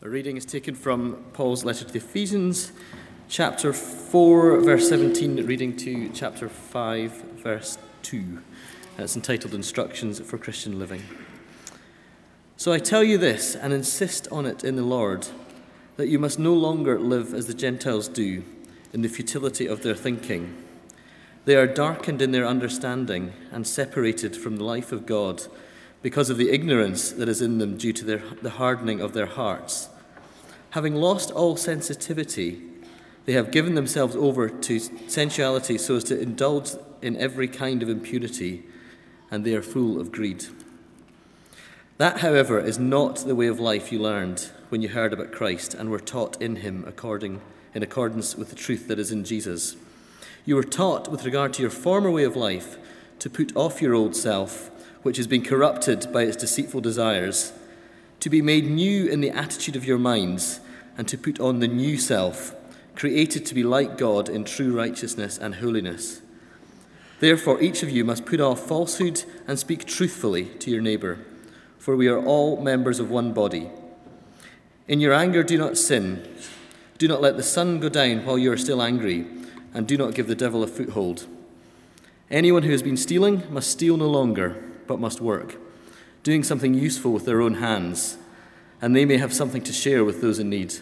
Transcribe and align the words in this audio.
The 0.00 0.08
reading 0.08 0.36
is 0.36 0.44
taken 0.44 0.76
from 0.76 1.24
Paul's 1.32 1.64
letter 1.64 1.84
to 1.84 1.92
the 1.92 1.98
Ephesians, 1.98 2.70
chapter 3.28 3.72
4, 3.72 4.60
verse 4.60 4.88
17, 4.88 5.44
reading 5.44 5.76
to 5.78 6.10
chapter 6.10 6.48
5, 6.48 7.10
verse 7.42 7.78
2. 8.04 8.38
It's 8.96 9.16
entitled 9.16 9.54
Instructions 9.54 10.20
for 10.20 10.38
Christian 10.38 10.78
Living. 10.78 11.02
So 12.56 12.72
I 12.72 12.78
tell 12.78 13.02
you 13.02 13.18
this, 13.18 13.56
and 13.56 13.72
insist 13.72 14.28
on 14.30 14.46
it 14.46 14.62
in 14.62 14.76
the 14.76 14.84
Lord, 14.84 15.26
that 15.96 16.06
you 16.06 16.20
must 16.20 16.38
no 16.38 16.54
longer 16.54 17.00
live 17.00 17.34
as 17.34 17.48
the 17.48 17.52
Gentiles 17.54 18.06
do, 18.06 18.44
in 18.92 19.02
the 19.02 19.08
futility 19.08 19.66
of 19.66 19.82
their 19.82 19.96
thinking. 19.96 20.62
They 21.44 21.56
are 21.56 21.66
darkened 21.66 22.22
in 22.22 22.30
their 22.30 22.46
understanding 22.46 23.32
and 23.50 23.66
separated 23.66 24.36
from 24.36 24.58
the 24.58 24.64
life 24.64 24.92
of 24.92 25.06
God 25.06 25.42
because 26.02 26.30
of 26.30 26.36
the 26.36 26.50
ignorance 26.50 27.10
that 27.10 27.28
is 27.28 27.42
in 27.42 27.58
them 27.58 27.76
due 27.76 27.92
to 27.92 28.04
their, 28.04 28.22
the 28.42 28.50
hardening 28.50 29.00
of 29.00 29.12
their 29.12 29.26
hearts. 29.26 29.88
Having 30.70 30.94
lost 30.94 31.30
all 31.30 31.56
sensitivity, 31.56 32.62
they 33.24 33.32
have 33.32 33.50
given 33.50 33.74
themselves 33.74 34.14
over 34.14 34.48
to 34.48 34.78
sensuality 34.78 35.78
so 35.78 35.96
as 35.96 36.04
to 36.04 36.20
indulge 36.20 36.70
in 37.02 37.16
every 37.16 37.48
kind 37.48 37.82
of 37.82 37.88
impurity, 37.88 38.64
and 39.30 39.44
they 39.44 39.54
are 39.54 39.62
full 39.62 40.00
of 40.00 40.12
greed. 40.12 40.46
That, 41.98 42.20
however, 42.20 42.60
is 42.60 42.78
not 42.78 43.16
the 43.16 43.34
way 43.34 43.48
of 43.48 43.58
life 43.58 43.90
you 43.90 43.98
learned 43.98 44.50
when 44.68 44.82
you 44.82 44.88
heard 44.88 45.12
about 45.12 45.32
Christ 45.32 45.74
and 45.74 45.90
were 45.90 45.98
taught 45.98 46.40
in 46.40 46.56
him 46.56 46.84
according, 46.86 47.40
in 47.74 47.82
accordance 47.82 48.36
with 48.36 48.50
the 48.50 48.56
truth 48.56 48.86
that 48.88 49.00
is 49.00 49.10
in 49.10 49.24
Jesus. 49.24 49.76
You 50.44 50.54
were 50.54 50.64
taught, 50.64 51.08
with 51.08 51.24
regard 51.24 51.52
to 51.54 51.62
your 51.62 51.70
former 51.70 52.10
way 52.10 52.24
of 52.24 52.36
life, 52.36 52.78
to 53.18 53.28
put 53.28 53.54
off 53.56 53.82
your 53.82 53.94
old 53.94 54.14
self 54.14 54.70
which 55.02 55.16
has 55.16 55.26
been 55.26 55.42
corrupted 55.42 56.12
by 56.12 56.22
its 56.22 56.36
deceitful 56.36 56.80
desires, 56.80 57.52
to 58.20 58.28
be 58.28 58.42
made 58.42 58.66
new 58.66 59.06
in 59.06 59.20
the 59.20 59.30
attitude 59.30 59.76
of 59.76 59.84
your 59.84 59.98
minds, 59.98 60.60
and 60.96 61.06
to 61.08 61.16
put 61.16 61.38
on 61.38 61.60
the 61.60 61.68
new 61.68 61.96
self, 61.96 62.54
created 62.96 63.46
to 63.46 63.54
be 63.54 63.62
like 63.62 63.96
God 63.96 64.28
in 64.28 64.44
true 64.44 64.76
righteousness 64.76 65.38
and 65.38 65.56
holiness. 65.56 66.20
Therefore, 67.20 67.60
each 67.60 67.82
of 67.82 67.90
you 67.90 68.04
must 68.04 68.26
put 68.26 68.40
off 68.40 68.60
falsehood 68.60 69.24
and 69.46 69.58
speak 69.58 69.84
truthfully 69.84 70.46
to 70.46 70.70
your 70.70 70.80
neighbour, 70.80 71.18
for 71.78 71.96
we 71.96 72.08
are 72.08 72.24
all 72.24 72.60
members 72.60 72.98
of 72.98 73.10
one 73.10 73.32
body. 73.32 73.70
In 74.88 75.00
your 75.00 75.12
anger, 75.12 75.42
do 75.42 75.58
not 75.58 75.76
sin. 75.76 76.28
Do 76.96 77.06
not 77.06 77.22
let 77.22 77.36
the 77.36 77.42
sun 77.42 77.78
go 77.78 77.88
down 77.88 78.24
while 78.24 78.38
you 78.38 78.50
are 78.50 78.56
still 78.56 78.82
angry, 78.82 79.26
and 79.72 79.86
do 79.86 79.96
not 79.96 80.14
give 80.14 80.26
the 80.26 80.34
devil 80.34 80.64
a 80.64 80.66
foothold. 80.66 81.26
Anyone 82.30 82.64
who 82.64 82.72
has 82.72 82.82
been 82.82 82.96
stealing 82.96 83.42
must 83.52 83.70
steal 83.70 83.96
no 83.96 84.08
longer 84.08 84.64
but 84.88 84.98
must 84.98 85.20
work, 85.20 85.56
doing 86.24 86.42
something 86.42 86.74
useful 86.74 87.12
with 87.12 87.24
their 87.24 87.40
own 87.40 87.54
hands, 87.54 88.18
and 88.82 88.96
they 88.96 89.04
may 89.04 89.18
have 89.18 89.32
something 89.32 89.62
to 89.62 89.72
share 89.72 90.04
with 90.04 90.20
those 90.20 90.38
in 90.38 90.50
need. 90.50 90.74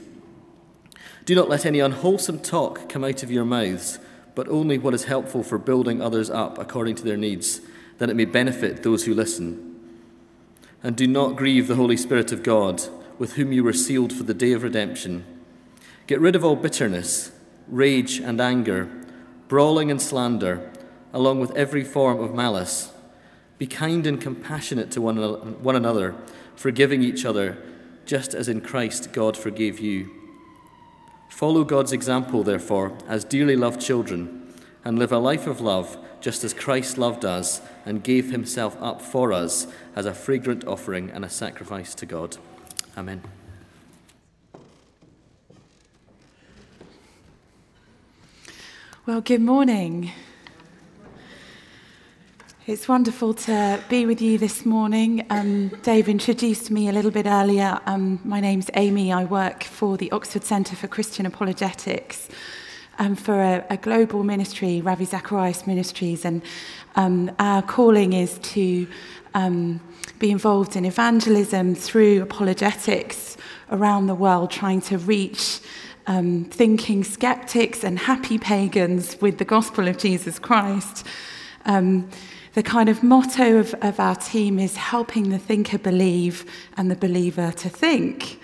Do 1.27 1.35
not 1.35 1.49
let 1.49 1.67
any 1.67 1.81
unwholesome 1.81 2.39
talk 2.39 2.89
come 2.89 3.05
out 3.05 3.23
of 3.23 3.31
your 3.31 3.45
mouths, 3.45 3.99
but 4.35 4.49
only 4.49 4.79
what 4.79 4.95
is 4.95 5.05
helpful 5.05 5.43
for 5.43 5.59
building 5.59 6.01
others 6.01 6.31
up 6.31 6.57
according 6.57 6.95
to 6.97 7.03
their 7.03 7.17
needs, 7.17 7.61
that 7.99 8.11
it 8.11 8.17
may 8.17 8.25
benefit 8.25 8.83
those 8.83 9.05
who 9.05 9.15
listen. 9.15 9.75
And 10.83 10.95
do 10.95 11.07
not 11.07 11.37
grieve 11.37 11.67
the 11.67 11.75
Holy 11.75 11.97
Spirit 11.97 12.33
of 12.33 12.43
God, 12.43 12.83
with 13.19 13.33
whom 13.33 13.51
you 13.51 13.65
were 13.65 13.73
sealed 13.73 14.13
for 14.13 14.23
the 14.23 14.35
day 14.35 14.53
of 14.53 14.63
redemption. 14.63 15.25
Get 16.07 16.21
rid 16.21 16.37
of 16.37 16.45
all 16.45 16.55
bitterness, 16.55 17.33
rage, 17.67 18.21
and 18.21 18.41
anger, 18.41 18.89
brawling 19.49 19.91
and 19.91 20.01
slander, 20.01 20.71
along 21.13 21.41
with 21.41 21.51
every 21.57 21.83
form 21.83 22.21
of 22.21 22.35
malice. 22.35 22.93
Be 23.59 23.67
kind 23.67 24.07
and 24.07 24.21
compassionate 24.21 24.91
to 24.93 25.01
one, 25.01 25.77
another, 25.77 26.15
forgiving 26.55 27.03
each 27.03 27.25
other, 27.25 27.57
just 28.05 28.35
as 28.35 28.49
in 28.49 28.61
Christ 28.61 29.13
God 29.13 29.37
forgave 29.37 29.81
you. 29.81 30.11
Follow 31.29 31.65
God's 31.65 31.93
example, 31.93 32.43
therefore, 32.43 32.97
as 33.09 33.25
dearly 33.25 33.57
loved 33.57 33.81
children, 33.81 34.55
and 34.85 34.99
live 34.99 35.11
a 35.11 35.19
life 35.19 35.47
of 35.47 35.61
love, 35.61 35.99
just 36.21 36.45
as 36.45 36.55
Christ 36.55 36.99
loved 36.99 37.25
us 37.25 37.61
and 37.85 38.03
gave 38.03 38.31
himself 38.31 38.77
up 38.81 39.01
for 39.01 39.33
us 39.33 39.67
as 39.95 40.07
a 40.07 40.15
fragrant 40.15 40.65
offering 40.67 41.11
and 41.11 41.25
a 41.25 41.29
sacrifice 41.29 41.95
to 41.97 42.07
God. 42.07 42.37
Amen. 42.97 43.23
Well, 49.07 49.21
good 49.21 49.43
morning. 49.43 50.11
It's 52.69 52.89
wonderful 52.89 53.33
to 53.33 53.81
be 53.89 54.07
with 54.07 54.21
you 54.21 54.39
this 54.39 54.67
morning. 54.67 55.25
Um, 55.31 55.69
Dave 55.85 56.09
introduced 56.09 56.69
me 56.69 56.89
a 56.89 56.93
little 56.93 57.13
bit 57.13 57.25
earlier. 57.25 57.81
Um, 57.87 58.19
my 58.25 58.41
name's 58.41 58.71
Amy. 58.75 59.13
I 59.13 59.23
work 59.25 59.63
for 59.63 59.97
the 59.97 60.11
Oxford 60.11 60.43
Centre 60.43 60.75
for 60.75 60.89
Christian 60.89 61.27
Apologetics 61.27 62.29
um, 62.99 63.15
for 63.15 63.41
a, 63.41 63.65
a, 63.71 63.77
global 63.77 64.25
ministry, 64.25 64.81
Ravi 64.81 65.05
Zacharias 65.05 65.65
Ministries. 65.69 66.25
And 66.25 66.43
um, 66.97 67.31
our 67.39 67.63
calling 67.63 68.15
is 68.15 68.37
to 68.39 68.89
um, 69.35 69.81
be 70.19 70.33
involved 70.33 70.75
in 70.75 70.85
evangelism 70.85 71.77
through 71.77 72.21
apologetics 72.21 73.37
around 73.71 74.09
the 74.09 74.15
world, 74.17 74.51
trying 74.51 74.81
to 74.81 74.99
reach 74.99 75.61
um, 76.09 76.47
thinking 76.47 77.05
skeptics 77.05 77.85
and 77.85 77.97
happy 77.97 78.39
pagans 78.39 79.17
with 79.21 79.39
the 79.39 79.45
gospel 79.45 79.87
of 79.87 79.99
Jesus 79.99 80.41
Christ. 80.41 81.07
Um, 81.65 82.11
the 82.57 82.63
kind 82.63 82.89
of 82.89 83.03
motto 83.03 83.59
of, 83.59 83.75
of 83.83 84.01
our 84.01 84.17
team 84.17 84.59
is 84.59 84.77
helping 84.77 85.29
the 85.29 85.39
thinker 85.39 85.77
believe 85.77 86.51
and 86.79 86.91
the 86.91 86.97
believer 86.97 87.53
to 87.53 87.69
think. 87.69 88.41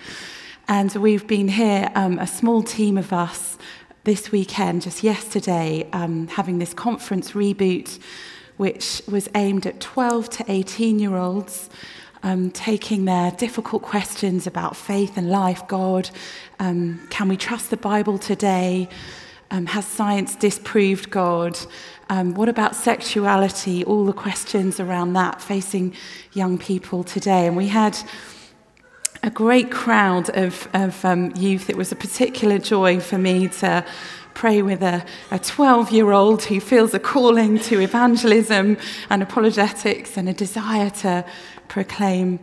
And 0.67 0.93
we've 0.93 1.25
been 1.25 1.47
here, 1.47 1.91
um, 1.95 2.19
a 2.19 2.27
small 2.27 2.61
team 2.61 2.95
of 2.95 3.11
us, 3.11 3.57
this 4.03 4.31
weekend, 4.31 4.83
just 4.83 5.01
yesterday, 5.01 5.89
um, 5.93 6.27
having 6.27 6.59
this 6.59 6.75
conference 6.75 7.31
reboot, 7.31 7.99
which 8.57 9.01
was 9.09 9.29
aimed 9.33 9.65
at 9.65 9.79
12 9.79 10.29
to 10.29 10.45
18 10.47 10.99
year 10.99 11.15
olds. 11.15 11.71
Um, 12.21 12.51
taking 12.51 13.03
their 13.03 13.31
difficult 13.31 13.81
questions 13.81 14.47
about 14.47 14.77
faith 14.77 15.17
and 15.17 15.29
life, 15.29 15.67
God, 15.67 16.09
um, 16.57 17.05
can 17.09 17.27
we 17.27 17.35
trust 17.35 17.69
the 17.69 17.75
Bible 17.75 18.17
today? 18.17 18.87
Um, 19.51 19.65
has 19.65 19.85
science 19.85 20.35
disproved 20.35 21.09
God? 21.09 21.59
Um, 22.09 22.33
what 22.33 22.49
about 22.49 22.75
sexuality? 22.75 23.83
All 23.83 24.05
the 24.05 24.13
questions 24.13 24.79
around 24.79 25.13
that 25.13 25.41
facing 25.41 25.95
young 26.33 26.57
people 26.57 27.03
today. 27.03 27.47
And 27.47 27.55
we 27.55 27.67
had 27.67 27.97
a 29.23 29.29
great 29.29 29.71
crowd 29.71 30.29
of, 30.31 30.67
of 30.73 31.03
um, 31.05 31.31
youth. 31.35 31.69
It 31.69 31.77
was 31.77 31.91
a 31.91 31.95
particular 31.95 32.59
joy 32.59 32.99
for 32.99 33.17
me 33.17 33.47
to 33.47 33.85
pray 34.33 34.61
with 34.61 34.81
a 34.81 35.05
12 35.41 35.91
year 35.91 36.11
old 36.11 36.43
who 36.43 36.59
feels 36.59 36.93
a 36.93 36.99
calling 36.99 37.59
to 37.59 37.79
evangelism 37.79 38.77
and 39.09 39.23
apologetics 39.23 40.17
and 40.17 40.27
a 40.27 40.33
desire 40.33 40.89
to 40.89 41.25
proclaim 41.67 42.39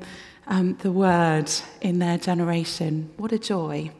um, 0.46 0.76
the 0.76 0.90
word 0.90 1.50
in 1.80 1.98
their 1.98 2.18
generation. 2.18 3.10
What 3.16 3.32
a 3.32 3.38
joy. 3.38 3.90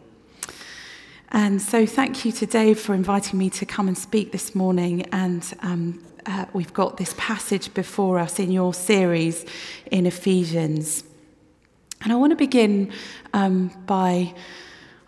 And 1.33 1.63
so, 1.63 1.87
thank 1.87 2.25
you 2.25 2.33
to 2.33 2.47
Dave 2.47 2.81
for 2.81 2.93
inviting 2.93 3.39
me 3.39 3.51
to 3.51 3.65
come 3.65 3.87
and 3.87 3.97
speak 3.97 4.33
this 4.33 4.53
morning. 4.53 5.07
And 5.13 5.47
um, 5.61 6.05
uh, 6.27 6.47
we've 6.53 6.73
got 6.73 6.97
this 6.97 7.15
passage 7.17 7.73
before 7.73 8.19
us 8.19 8.41
in 8.41 8.51
your 8.51 8.75
series 8.75 9.47
in 9.93 10.07
Ephesians. 10.07 11.05
And 12.03 12.13
I 12.13 12.17
want 12.17 12.33
to 12.33 12.37
begin 12.37 12.93
um, 13.33 13.69
by 13.87 14.35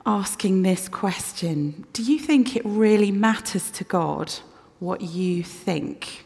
asking 0.06 0.62
this 0.62 0.88
question 0.88 1.86
Do 1.92 2.04
you 2.04 2.20
think 2.20 2.54
it 2.54 2.62
really 2.64 3.10
matters 3.10 3.72
to 3.72 3.84
God 3.84 4.32
what 4.78 5.00
you 5.00 5.42
think? 5.42 6.24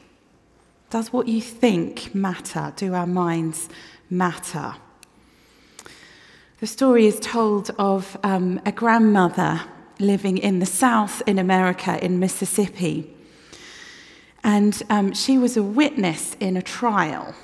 Does 0.91 1.11
what 1.11 1.27
you 1.27 1.41
think 1.41 2.15
matter? 2.15 2.75
Do 2.77 2.93
our 2.93 3.07
minds 3.07 3.71
matter? 4.11 4.75
The 6.61 6.67
story 6.67 7.07
is 7.07 7.19
told 7.19 7.71
of 7.78 8.19
um, 8.22 8.60
a 8.66 8.72
grandmother 8.72 9.63
living 9.98 10.39
in 10.39 10.59
the 10.59 10.66
South 10.66 11.22
in 11.27 11.39
America, 11.39 12.03
in 12.04 12.19
Mississippi. 12.19 13.13
And 14.45 14.81
um, 14.91 15.13
she 15.13 15.39
was 15.39 15.57
a 15.57 15.63
witness 15.63 16.34
in 16.39 16.57
a 16.57 16.63
trial. 16.63 17.34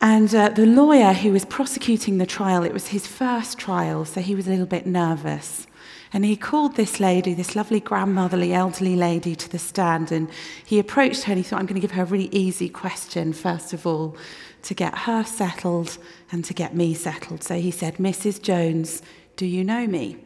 And 0.00 0.32
uh, 0.32 0.50
the 0.50 0.66
lawyer 0.66 1.12
who 1.12 1.32
was 1.32 1.44
prosecuting 1.44 2.18
the 2.18 2.26
trial, 2.26 2.62
it 2.62 2.72
was 2.72 2.88
his 2.88 3.06
first 3.06 3.58
trial, 3.58 4.04
so 4.04 4.20
he 4.20 4.36
was 4.36 4.46
a 4.46 4.50
little 4.50 4.66
bit 4.66 4.86
nervous. 4.86 5.66
And 6.12 6.24
he 6.24 6.36
called 6.36 6.76
this 6.76 7.00
lady, 7.00 7.34
this 7.34 7.56
lovely 7.56 7.80
grandmotherly, 7.80 8.54
elderly 8.54 8.96
lady, 8.96 9.34
to 9.34 9.48
the 9.48 9.58
stand. 9.58 10.12
And 10.12 10.30
he 10.64 10.78
approached 10.78 11.24
her 11.24 11.32
and 11.32 11.38
he 11.38 11.42
thought, 11.42 11.58
I'm 11.58 11.66
going 11.66 11.74
to 11.74 11.86
give 11.86 11.96
her 11.96 12.02
a 12.02 12.06
really 12.06 12.30
easy 12.32 12.68
question, 12.68 13.32
first 13.32 13.72
of 13.72 13.86
all, 13.86 14.16
to 14.62 14.74
get 14.74 14.96
her 14.98 15.24
settled 15.24 15.98
and 16.30 16.44
to 16.44 16.54
get 16.54 16.74
me 16.74 16.94
settled. 16.94 17.42
So 17.42 17.56
he 17.56 17.70
said, 17.70 17.96
Mrs. 17.96 18.40
Jones, 18.40 19.02
do 19.36 19.46
you 19.46 19.64
know 19.64 19.86
me? 19.86 20.16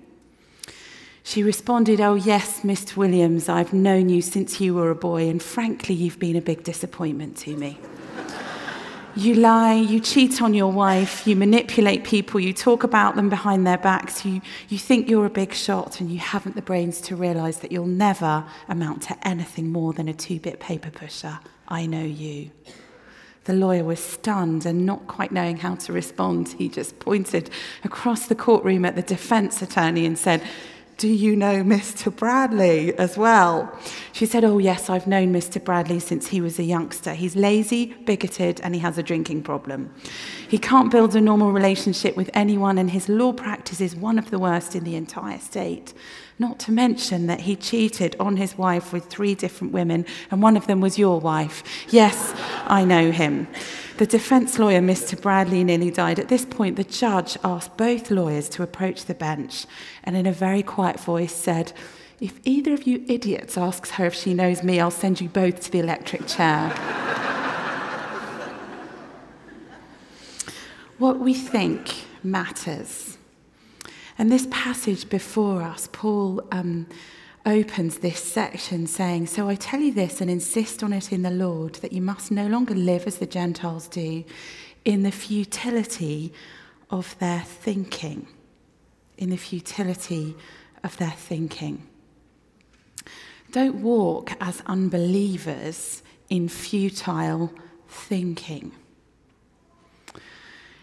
She 1.25 1.43
responded, 1.43 2.01
Oh, 2.01 2.15
yes, 2.15 2.61
Mr. 2.61 2.97
Williams, 2.97 3.49
I've 3.49 3.73
known 3.73 4.09
you 4.09 4.23
since 4.23 4.61
you 4.61 4.75
were 4.75 4.91
a 4.91 4.95
boy, 4.95 5.29
and 5.29 5.43
frankly, 5.43 5.95
you've 5.95 6.19
been 6.19 6.37
a 6.37 6.41
big 6.41 6.65
disappointment 6.65 7.37
to 7.39 7.57
me. 7.57 7.79
You 9.15 9.35
lie, 9.35 9.75
you 9.75 10.01
cheat 10.01 10.41
on 10.41 10.55
your 10.55 10.73
wife, 10.73 11.27
you 11.27 11.37
manipulate 11.37 12.03
people, 12.03 12.41
you 12.41 12.55
talk 12.55 12.83
about 12.83 13.15
them 13.15 13.29
behind 13.29 13.67
their 13.67 13.77
backs, 13.77 14.25
you, 14.25 14.41
you 14.71 14.79
think 14.79 15.07
you're 15.09 15.27
a 15.27 15.31
big 15.31 15.53
shot, 15.53 16.01
and 16.01 16.11
you 16.11 16.19
haven't 16.19 16.57
the 16.57 16.63
brains 16.63 16.99
to 17.03 17.17
realize 17.17 17.59
that 17.59 17.71
you'll 17.71 17.85
never 17.85 18.45
amount 18.69 19.03
to 19.03 19.29
anything 19.29 19.69
more 19.69 19.93
than 19.93 20.09
a 20.09 20.15
two 20.15 20.41
bit 20.41 20.61
paper 20.61 20.91
pusher. 20.91 21.41
I 21.69 21.85
know 21.85 22.03
you. 22.03 22.53
The 23.45 23.53
lawyer 23.53 23.85
was 23.85 24.01
stunned 24.01 24.65
and 24.65 24.87
not 24.87 25.07
quite 25.09 25.31
knowing 25.31 25.59
how 25.59 25.75
to 25.75 25.93
respond. 25.93 26.49
He 26.57 26.69
just 26.71 26.99
pointed 26.99 27.51
across 27.85 28.29
the 28.29 28.35
courtroom 28.35 28.85
at 28.87 28.97
the 28.97 29.03
defense 29.03 29.61
attorney 29.61 30.07
and 30.07 30.19
said, 30.19 30.43
do 31.03 31.09
you 31.09 31.35
know 31.35 31.65
Mr. 31.65 32.15
Bradley 32.15 32.97
as 32.97 33.19
well? 33.19 33.77
She 34.13 34.25
said, 34.25 34.45
Oh, 34.45 34.59
yes, 34.59 34.89
I've 34.89 35.09
known 35.09 35.33
Mr. 35.33 35.63
Bradley 35.63 35.99
since 35.99 36.29
he 36.29 36.41
was 36.41 36.61
a 36.61 36.63
youngster. 36.63 37.13
He's 37.13 37.35
lazy, 37.35 37.87
bigoted, 37.87 38.61
and 38.61 38.73
he 38.73 38.81
has 38.83 38.99
a 38.99 39.03
drinking 39.03 39.43
problem. 39.43 39.93
He 40.49 40.59
can't 40.59 40.93
build 40.93 41.17
a 41.17 41.21
normal 41.21 41.51
relationship 41.51 42.17
with 42.17 42.31
anyone, 42.35 42.79
and 42.79 42.89
his 42.89 43.09
law 43.09 43.33
practice 43.33 43.81
is 43.81 43.97
one 43.97 44.17
of 44.17 44.31
the 44.31 44.39
worst 44.39 44.77
in 44.77 44.85
the 44.85 44.95
entire 44.95 45.41
state. 45.41 45.93
Not 46.39 46.61
to 46.61 46.71
mention 46.71 47.27
that 47.27 47.41
he 47.41 47.57
cheated 47.57 48.15
on 48.21 48.37
his 48.37 48.57
wife 48.57 48.93
with 48.93 49.07
three 49.07 49.35
different 49.35 49.73
women, 49.73 50.07
and 50.31 50.41
one 50.41 50.57
of 50.57 50.69
them 50.69 50.81
was 50.81 51.01
your 51.01 51.19
wife. 51.19 51.65
Yes, 51.89 52.33
I 52.67 52.85
know 52.85 53.11
him. 53.11 53.49
The 53.99 54.07
defense 54.07 54.59
lawyer, 54.59 54.81
Mr. 54.81 55.21
Bradley, 55.21 55.63
nearly 55.65 55.91
died. 55.91 56.19
At 56.19 56.29
this 56.29 56.47
point, 56.47 56.77
the 56.77 56.85
judge 56.85 57.37
asked 57.45 57.77
both 57.77 58.11
lawyers 58.11 58.49
to 58.51 58.63
approach 58.63 59.05
the 59.05 59.15
bench 59.15 59.67
and, 60.03 60.17
in 60.17 60.27
a 60.27 60.33
very 60.33 60.63
quiet 60.63 60.99
voice, 60.99 61.35
said, 61.35 61.73
If 62.19 62.41
either 62.45 62.73
of 62.73 62.87
you 62.87 63.05
idiots 63.07 63.59
asks 63.59 63.91
her 63.93 64.07
if 64.07 64.15
she 64.15 64.33
knows 64.33 64.63
me, 64.63 64.81
I'll 64.81 64.91
send 64.91 65.21
you 65.21 65.29
both 65.29 65.61
to 65.63 65.71
the 65.71 65.81
electric 65.81 66.27
chair. 66.27 66.71
what 70.99 71.19
we 71.19 71.35
think 71.35 72.07
matters. 72.23 73.19
And 74.17 74.33
this 74.33 74.47
passage 74.51 75.09
before 75.09 75.63
us, 75.63 75.89
Paul 75.93 76.43
um, 76.51 76.87
opens 77.45 77.99
this 77.99 78.23
section 78.23 78.87
saying, 78.87 79.27
So 79.27 79.49
I 79.49 79.55
tell 79.55 79.81
you 79.81 79.93
this 79.93 80.21
and 80.21 80.31
insist 80.31 80.83
on 80.83 80.93
it 80.93 81.13
in 81.13 81.23
the 81.23 81.31
Lord, 81.31 81.75
that 81.77 81.93
you 81.93 82.03
must 82.03 82.31
no 82.31 82.47
longer 82.47 82.75
live 82.75 83.07
as 83.07 83.19
the 83.19 83.27
Gentiles 83.27 83.89
do 83.89 84.25
in 84.85 85.03
the 85.03 85.13
futility 85.13 86.33
of 86.91 87.19
their 87.19 87.41
thinking. 87.41 88.27
In 89.19 89.31
the 89.31 89.37
futility 89.37 90.37
of 90.83 90.97
their 90.97 91.11
thinking. 91.11 91.87
Don't 93.51 93.83
walk 93.83 94.33
as 94.41 94.63
unbelievers 94.67 96.03
in 96.29 96.49
futile 96.49 97.53
thinking. 97.87 98.73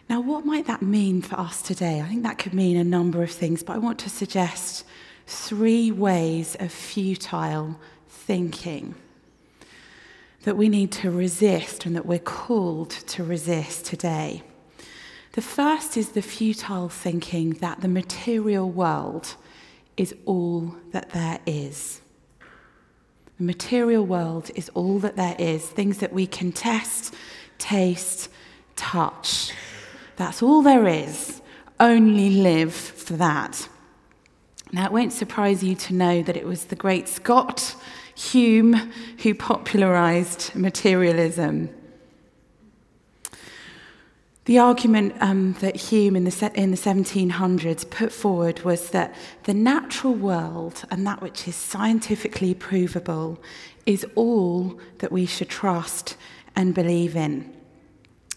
Now, 0.09 0.21
what 0.21 0.45
might 0.45 0.65
that 0.67 0.81
mean 0.81 1.21
for 1.21 1.39
us 1.39 1.61
today? 1.61 2.01
I 2.01 2.07
think 2.07 2.23
that 2.23 2.37
could 2.37 2.53
mean 2.53 2.77
a 2.77 2.83
number 2.83 3.21
of 3.21 3.31
things, 3.31 3.63
but 3.63 3.73
I 3.73 3.79
want 3.79 3.99
to 3.99 4.09
suggest 4.09 4.85
three 5.29 5.91
ways 5.91 6.57
of 6.59 6.71
futile 6.71 7.79
thinking 8.07 8.95
that 10.43 10.57
we 10.57 10.67
need 10.67 10.91
to 10.91 11.11
resist 11.11 11.85
and 11.85 11.95
that 11.95 12.05
we're 12.05 12.17
called 12.17 12.89
to 12.89 13.23
resist 13.23 13.85
today. 13.85 14.41
The 15.33 15.41
first 15.43 15.97
is 15.97 16.09
the 16.09 16.23
futile 16.23 16.89
thinking 16.89 17.51
that 17.61 17.81
the 17.81 17.87
material 17.87 18.69
world 18.71 19.35
is 19.97 20.15
all 20.25 20.75
that 20.91 21.11
there 21.11 21.39
is. 21.45 22.01
The 23.37 23.43
material 23.43 24.05
world 24.05 24.49
is 24.55 24.69
all 24.69 24.97
that 24.99 25.15
there 25.15 25.35
is, 25.37 25.63
things 25.63 25.99
that 25.99 26.11
we 26.11 26.25
can 26.25 26.51
test, 26.51 27.13
taste, 27.59 28.29
touch. 28.75 29.51
That's 30.15 30.41
all 30.41 30.63
there 30.63 30.87
is. 30.87 31.41
Only 31.79 32.31
live 32.31 32.73
for 32.73 33.13
that. 33.13 33.69
Now, 34.71 34.85
it 34.85 34.91
won't 34.91 35.13
surprise 35.13 35.63
you 35.63 35.75
to 35.75 35.93
know 35.93 36.21
that 36.21 36.37
it 36.37 36.45
was 36.45 36.65
the 36.65 36.75
great 36.75 37.07
Scot 37.07 37.75
Hume 38.13 38.91
who 39.23 39.33
popularized 39.33 40.53
materialism. 40.53 41.69
The 44.45 44.59
argument 44.59 45.15
um, 45.21 45.53
that 45.61 45.75
Hume 45.75 46.15
in 46.15 46.23
the, 46.23 46.51
in 46.55 46.71
the 46.71 46.77
1700s 46.77 47.89
put 47.89 48.11
forward 48.11 48.61
was 48.63 48.91
that 48.91 49.13
the 49.43 49.53
natural 49.53 50.13
world 50.13 50.83
and 50.91 51.05
that 51.05 51.21
which 51.21 51.47
is 51.47 51.55
scientifically 51.55 52.53
provable 52.53 53.39
is 53.85 54.05
all 54.15 54.79
that 54.99 55.11
we 55.11 55.25
should 55.25 55.49
trust 55.49 56.17
and 56.55 56.73
believe 56.73 57.15
in. 57.15 57.55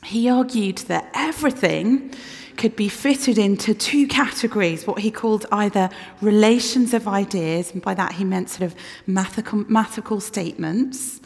He 0.05 0.28
argued 0.28 0.78
that 0.78 1.11
everything 1.14 2.14
could 2.56 2.76
be 2.76 2.88
fitted 2.88 3.38
into 3.38 3.75
two 3.75 4.06
categories 4.06 4.87
what 4.87 5.00
he 5.00 5.10
called 5.10 5.46
either 5.52 5.90
relations 6.20 6.94
of 6.94 7.08
ideas, 7.08 7.72
and 7.72 7.82
by 7.82 7.94
that 7.94 8.12
he 8.12 8.25
meant 8.25 8.50
sort 8.50 8.62
of 8.62 8.75
mathematical 9.06 10.20
statements 10.20 11.20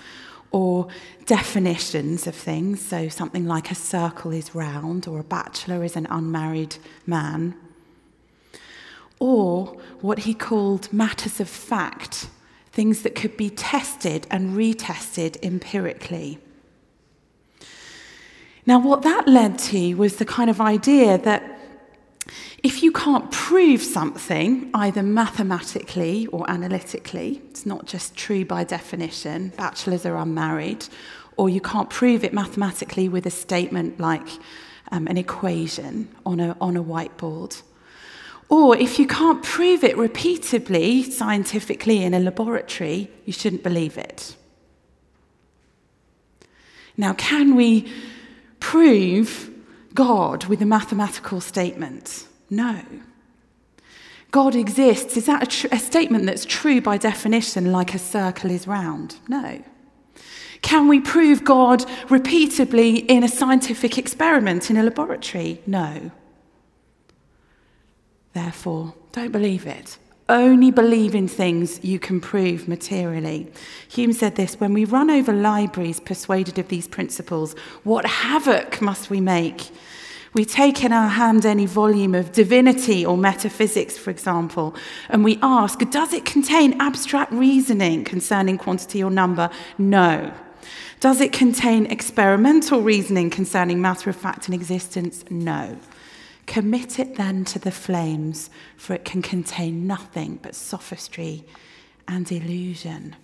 or 0.50 0.88
definitions 1.26 2.26
of 2.26 2.34
things. 2.34 2.80
So, 2.80 3.08
something 3.08 3.46
like 3.46 3.70
a 3.70 3.74
circle 3.74 4.32
is 4.32 4.54
round, 4.54 5.06
or 5.06 5.18
a 5.18 5.24
bachelor 5.24 5.84
is 5.84 5.96
an 5.96 6.06
unmarried 6.10 6.76
man. 7.06 7.54
Or 9.18 9.80
what 10.00 10.20
he 10.20 10.34
called 10.34 10.92
matters 10.92 11.40
of 11.40 11.48
fact, 11.48 12.28
things 12.70 13.02
that 13.02 13.14
could 13.14 13.36
be 13.36 13.50
tested 13.50 14.26
and 14.30 14.56
retested 14.56 15.42
empirically. 15.42 16.38
Now, 18.66 18.80
what 18.80 19.02
that 19.02 19.28
led 19.28 19.58
to 19.70 19.94
was 19.94 20.16
the 20.16 20.24
kind 20.24 20.50
of 20.50 20.60
idea 20.60 21.18
that 21.18 21.56
if 22.64 22.82
you 22.82 22.90
can't 22.90 23.30
prove 23.30 23.80
something, 23.80 24.70
either 24.74 25.04
mathematically 25.04 26.26
or 26.28 26.50
analytically, 26.50 27.40
it's 27.50 27.64
not 27.64 27.86
just 27.86 28.16
true 28.16 28.44
by 28.44 28.64
definition, 28.64 29.52
bachelors 29.56 30.04
are 30.04 30.16
unmarried, 30.16 30.84
or 31.36 31.48
you 31.48 31.60
can't 31.60 31.88
prove 31.90 32.24
it 32.24 32.32
mathematically 32.32 33.08
with 33.08 33.24
a 33.24 33.30
statement 33.30 34.00
like 34.00 34.26
um, 34.90 35.06
an 35.06 35.16
equation 35.16 36.08
on 36.24 36.40
a, 36.40 36.56
on 36.60 36.76
a 36.76 36.82
whiteboard. 36.82 37.62
Or 38.48 38.76
if 38.76 38.98
you 38.98 39.06
can't 39.06 39.44
prove 39.44 39.84
it 39.84 39.96
repeatedly, 39.96 41.04
scientifically, 41.04 42.02
in 42.02 42.14
a 42.14 42.18
laboratory, 42.18 43.10
you 43.24 43.32
shouldn't 43.32 43.62
believe 43.62 43.96
it. 43.96 44.34
Now, 46.96 47.12
can 47.12 47.54
we 47.54 47.92
prove 48.76 49.50
God 49.94 50.44
with 50.44 50.60
a 50.60 50.66
mathematical 50.66 51.40
statement? 51.40 52.26
No. 52.50 52.82
God 54.30 54.54
exists. 54.54 55.16
Is 55.16 55.24
that 55.24 55.42
a, 55.42 55.46
tr- 55.46 55.68
a, 55.72 55.78
statement 55.78 56.26
that's 56.26 56.44
true 56.44 56.82
by 56.82 56.98
definition, 56.98 57.72
like 57.72 57.94
a 57.94 57.98
circle 57.98 58.50
is 58.50 58.66
round? 58.66 59.16
No. 59.28 59.64
Can 60.60 60.88
we 60.88 61.00
prove 61.00 61.42
God 61.42 61.86
repeatedly 62.10 62.98
in 62.98 63.24
a 63.24 63.28
scientific 63.28 63.96
experiment 63.96 64.68
in 64.68 64.76
a 64.76 64.82
laboratory? 64.82 65.62
No. 65.66 66.10
Therefore, 68.34 68.92
don't 69.12 69.32
believe 69.32 69.66
it. 69.66 69.96
Only 70.28 70.72
believe 70.72 71.14
in 71.14 71.28
things 71.28 71.78
you 71.84 72.00
can 72.00 72.20
prove 72.20 72.66
materially. 72.66 73.46
Hume 73.88 74.12
said 74.12 74.34
this 74.34 74.58
when 74.58 74.74
we 74.74 74.84
run 74.84 75.08
over 75.08 75.32
libraries 75.32 76.00
persuaded 76.00 76.58
of 76.58 76.66
these 76.66 76.88
principles, 76.88 77.54
what 77.84 78.04
havoc 78.04 78.82
must 78.82 79.08
we 79.08 79.20
make? 79.20 79.70
We 80.34 80.44
take 80.44 80.82
in 80.82 80.92
our 80.92 81.08
hand 81.08 81.46
any 81.46 81.64
volume 81.64 82.14
of 82.14 82.32
divinity 82.32 83.06
or 83.06 83.16
metaphysics, 83.16 83.96
for 83.96 84.10
example, 84.10 84.74
and 85.08 85.24
we 85.24 85.38
ask, 85.42 85.78
does 85.90 86.12
it 86.12 86.24
contain 86.24 86.78
abstract 86.80 87.32
reasoning 87.32 88.02
concerning 88.04 88.58
quantity 88.58 89.02
or 89.02 89.10
number? 89.10 89.48
No. 89.78 90.34
Does 90.98 91.20
it 91.20 91.32
contain 91.32 91.86
experimental 91.86 92.82
reasoning 92.82 93.30
concerning 93.30 93.80
matter 93.80 94.10
of 94.10 94.16
fact 94.16 94.46
and 94.46 94.54
existence? 94.54 95.24
No. 95.30 95.78
Commit 96.46 96.98
it 96.98 97.16
then 97.16 97.44
to 97.46 97.58
the 97.58 97.72
flames, 97.72 98.50
for 98.76 98.94
it 98.94 99.04
can 99.04 99.20
contain 99.20 99.86
nothing 99.86 100.38
but 100.42 100.54
sophistry 100.54 101.44
and 102.06 102.30
illusion. 102.30 103.16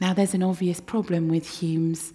Now, 0.00 0.14
there's 0.14 0.34
an 0.34 0.42
obvious 0.42 0.80
problem 0.80 1.28
with 1.28 1.60
Hume's 1.60 2.12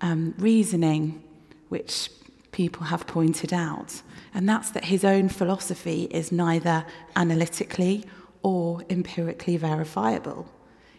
um, 0.00 0.34
reasoning, 0.38 1.22
which 1.68 2.10
people 2.52 2.84
have 2.84 3.06
pointed 3.06 3.52
out, 3.52 4.02
and 4.32 4.48
that's 4.48 4.70
that 4.70 4.86
his 4.86 5.04
own 5.04 5.28
philosophy 5.28 6.04
is 6.10 6.30
neither 6.30 6.84
analytically 7.14 8.04
or 8.42 8.82
empirically 8.88 9.56
verifiable. 9.56 10.50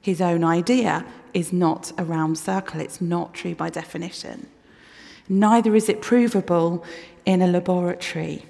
His 0.01 0.21
own 0.21 0.43
idea 0.43 1.05
is 1.33 1.53
not 1.53 1.91
a 1.97 2.03
round 2.03 2.37
circle, 2.37 2.81
it's 2.81 3.01
not 3.01 3.33
true 3.33 3.55
by 3.55 3.69
definition 3.69 4.47
neither 5.29 5.75
is 5.75 5.89
it 5.89 6.01
provable 6.01 6.83
in 7.25 7.41
a 7.41 7.47
laboratory. 7.47 8.45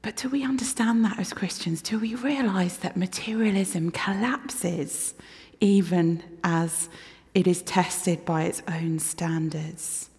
But 0.00 0.16
do 0.16 0.28
we 0.28 0.44
understand 0.44 1.04
that 1.04 1.18
as 1.18 1.32
Christians? 1.32 1.80
Do 1.80 1.98
we 1.98 2.14
realize 2.14 2.78
that 2.78 2.96
materialism 2.96 3.90
collapses 3.90 5.14
even 5.60 6.22
as 6.42 6.90
it 7.34 7.46
is 7.46 7.62
tested 7.62 8.24
by 8.24 8.42
its 8.42 8.62
own 8.68 8.98
standards? 8.98 10.10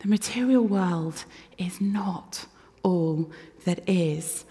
The 0.00 0.08
material 0.08 0.64
world 0.64 1.24
is 1.58 1.80
not 1.80 2.46
all 2.82 3.30
that 3.64 3.88
is. 3.88 4.44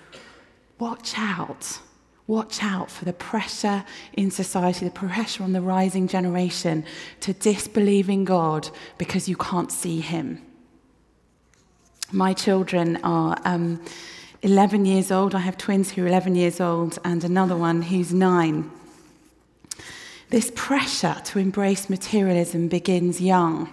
Watch 0.79 1.13
out. 1.17 1.79
Watch 2.27 2.63
out 2.63 2.89
for 2.89 3.05
the 3.05 3.13
pressure 3.13 3.83
in 4.13 4.31
society, 4.31 4.85
the 4.85 4.91
pressure 4.91 5.43
on 5.43 5.53
the 5.53 5.61
rising 5.61 6.07
generation 6.07 6.85
to 7.21 7.33
disbelieve 7.33 8.09
in 8.09 8.25
God 8.25 8.69
because 8.97 9.27
you 9.27 9.35
can't 9.35 9.71
see 9.71 9.99
Him. 9.99 10.41
My 12.11 12.33
children 12.33 12.97
are 13.03 13.37
um, 13.45 13.81
11 14.41 14.85
years 14.85 15.11
old. 15.11 15.33
I 15.33 15.39
have 15.39 15.57
twins 15.57 15.91
who 15.91 16.03
are 16.03 16.07
11 16.07 16.35
years 16.35 16.59
old 16.59 16.99
and 17.03 17.23
another 17.23 17.55
one 17.55 17.81
who's 17.81 18.13
nine. 18.13 18.71
This 20.29 20.51
pressure 20.55 21.17
to 21.25 21.39
embrace 21.39 21.89
materialism 21.89 22.67
begins 22.67 23.19
young. 23.19 23.69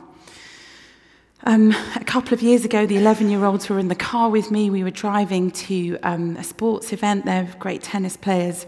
Um, 1.45 1.71
a 1.95 2.04
couple 2.04 2.35
of 2.35 2.42
years 2.42 2.64
ago, 2.64 2.85
the 2.85 2.97
11 2.97 3.30
year 3.30 3.45
olds 3.45 3.68
were 3.68 3.78
in 3.78 3.87
the 3.87 3.95
car 3.95 4.28
with 4.28 4.50
me. 4.50 4.71
We 4.71 4.83
were 4.83 4.90
driving 4.90 5.52
to 5.52 5.97
um, 6.02 6.37
a 6.37 6.42
sports 6.42 6.92
event. 6.92 7.26
They're 7.26 7.49
great 7.61 7.83
tennis 7.83 8.16
players. 8.16 8.66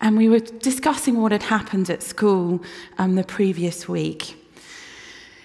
And 0.00 0.16
we 0.16 0.28
were 0.28 0.38
discussing 0.38 1.20
what 1.20 1.32
had 1.32 1.42
happened 1.42 1.90
at 1.90 2.02
school 2.02 2.62
um, 2.96 3.16
the 3.16 3.24
previous 3.24 3.86
week. 3.86 4.36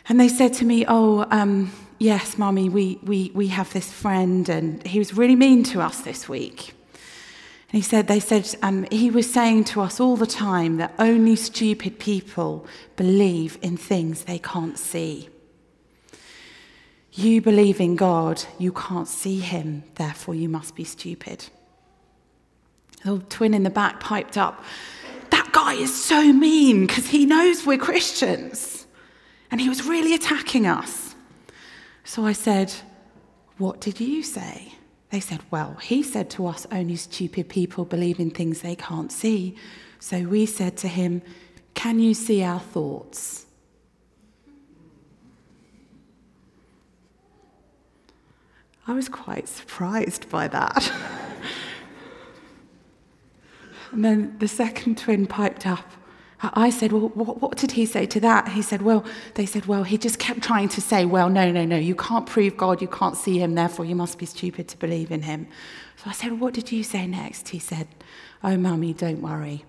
And 0.08 0.20
they 0.20 0.30
said 0.30 0.54
to 0.56 0.66
me, 0.66 0.86
Oh, 0.88 1.28
um, 1.32 1.74
yes, 2.00 2.38
Mummy, 2.38 2.70
we, 2.70 3.00
we, 3.04 3.32
we 3.34 3.48
have 3.48 3.74
this 3.74 3.92
friend, 3.92 4.48
and 4.48 4.86
he 4.88 5.00
was 5.00 5.18
really 5.18 5.36
mean 5.36 5.64
to 5.64 5.82
us 5.82 6.02
this 6.02 6.30
week. 6.30 6.74
And 6.94 7.78
he 7.78 7.82
said, 7.82 8.08
they 8.08 8.20
said, 8.20 8.56
um, 8.62 8.86
he 8.90 9.10
was 9.10 9.32
saying 9.32 9.66
to 9.66 9.82
us 9.82 10.00
all 10.00 10.16
the 10.16 10.28
time 10.28 10.78
that 10.78 10.94
only 11.00 11.36
stupid 11.36 12.00
people 12.00 12.66
believe 12.96 13.58
in 13.62 13.76
things 13.76 14.24
they 14.24 14.40
can't 14.40 14.78
see. 14.78 15.30
You 17.16 17.42
believe 17.42 17.80
in 17.80 17.96
God, 17.96 18.44
you 18.58 18.72
can't 18.72 19.08
see 19.08 19.40
him, 19.40 19.84
therefore 19.96 20.34
you 20.34 20.50
must 20.50 20.76
be 20.76 20.84
stupid. 20.84 21.46
The 23.06 23.20
twin 23.30 23.54
in 23.54 23.64
the 23.64 23.70
back 23.70 24.00
piped 24.00 24.38
up, 24.38 24.64
That 25.30 25.52
guy 25.52 25.74
is 25.74 26.04
so 26.04 26.34
mean 26.34 26.88
because 26.88 27.08
he 27.08 27.26
knows 27.26 27.66
we're 27.66 27.78
Christians. 27.78 28.88
And 29.52 29.62
he 29.62 29.70
was 29.70 29.86
really 29.86 30.16
attacking 30.16 30.66
us. 30.66 31.14
So 32.04 32.26
I 32.26 32.34
said, 32.34 32.74
What 33.58 33.80
did 33.80 34.00
you 34.00 34.24
say? 34.24 34.74
They 35.12 35.20
said, 35.20 35.42
Well, 35.52 35.76
he 35.76 36.02
said 36.02 36.32
to 36.32 36.48
us, 36.48 36.66
only 36.72 36.96
stupid 36.96 37.48
people 37.48 37.86
believe 37.86 38.20
in 38.20 38.32
things 38.32 38.62
they 38.62 38.76
can't 38.76 39.12
see. 39.12 39.56
So 40.00 40.22
we 40.24 40.48
said 40.48 40.78
to 40.78 40.88
him, 40.88 41.22
Can 41.76 42.00
you 42.00 42.16
see 42.16 42.42
our 42.42 42.60
thoughts? 42.60 43.46
I 48.86 48.94
was 48.94 49.08
quite 49.08 49.48
surprised 49.48 50.30
by 50.30 50.48
that. 50.50 50.92
and 53.92 54.04
then 54.04 54.36
the 54.40 54.48
second 54.48 54.98
twin 54.98 55.26
piped 55.26 55.66
up. 55.66 55.90
I 56.42 56.70
said, 56.72 56.92
Well, 56.92 57.10
what, 57.10 57.42
what, 57.42 57.58
did 57.58 57.72
he 57.72 57.86
say 57.86 58.06
to 58.08 58.20
that? 58.20 58.50
He 58.50 58.62
said, 58.62 58.82
Well, 58.82 59.06
they 59.36 59.46
said, 59.46 59.66
Well, 59.66 59.84
he 59.84 59.98
just 59.98 60.20
kept 60.20 60.42
trying 60.42 60.68
to 60.70 60.82
say, 60.82 61.06
Well, 61.06 61.30
no, 61.30 61.50
no, 61.52 61.64
no, 61.64 61.78
you 61.78 61.96
can't 61.96 62.26
prove 62.26 62.58
God, 62.58 62.82
you 62.82 62.90
can't 62.90 63.16
see 63.16 63.40
him, 63.40 63.56
therefore 63.56 63.86
you 63.86 63.96
must 63.96 64.18
be 64.18 64.26
stupid 64.26 64.68
to 64.68 64.78
believe 64.78 65.10
in 65.10 65.22
him. 65.22 65.48
So 65.96 66.10
I 66.10 66.14
said, 66.14 66.42
What 66.42 66.54
did 66.54 66.70
you 66.70 66.84
say 66.84 67.08
next? 67.08 67.50
He 67.50 67.60
said, 67.60 67.88
Oh, 68.44 68.58
mummy, 68.58 68.94
don't 68.94 69.22
worry 69.22 69.64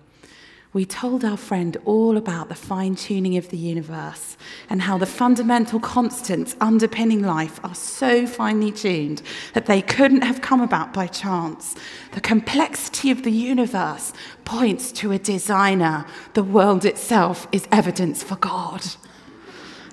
we 0.75 0.83
told 0.83 1.23
our 1.23 1.37
friend 1.37 1.77
all 1.85 2.17
about 2.17 2.49
the 2.49 2.53
fine 2.53 2.95
tuning 2.95 3.37
of 3.37 3.47
the 3.47 3.55
universe 3.55 4.35
and 4.69 4.81
how 4.81 4.97
the 4.97 5.05
fundamental 5.05 5.79
constants 5.79 6.53
underpinning 6.59 7.21
life 7.21 7.61
are 7.63 7.73
so 7.73 8.27
finely 8.27 8.73
tuned 8.73 9.21
that 9.53 9.67
they 9.67 9.81
couldn't 9.81 10.23
have 10.23 10.41
come 10.41 10.59
about 10.59 10.93
by 10.93 11.07
chance. 11.07 11.75
The 12.11 12.19
complexity 12.19 13.09
of 13.09 13.23
the 13.23 13.31
universe 13.31 14.11
points 14.43 14.91
to 14.99 15.13
a 15.13 15.17
designer, 15.17 16.05
the 16.33 16.43
world 16.43 16.83
itself 16.83 17.47
is 17.53 17.69
evidence 17.71 18.21
for 18.21 18.35
God. 18.35 18.85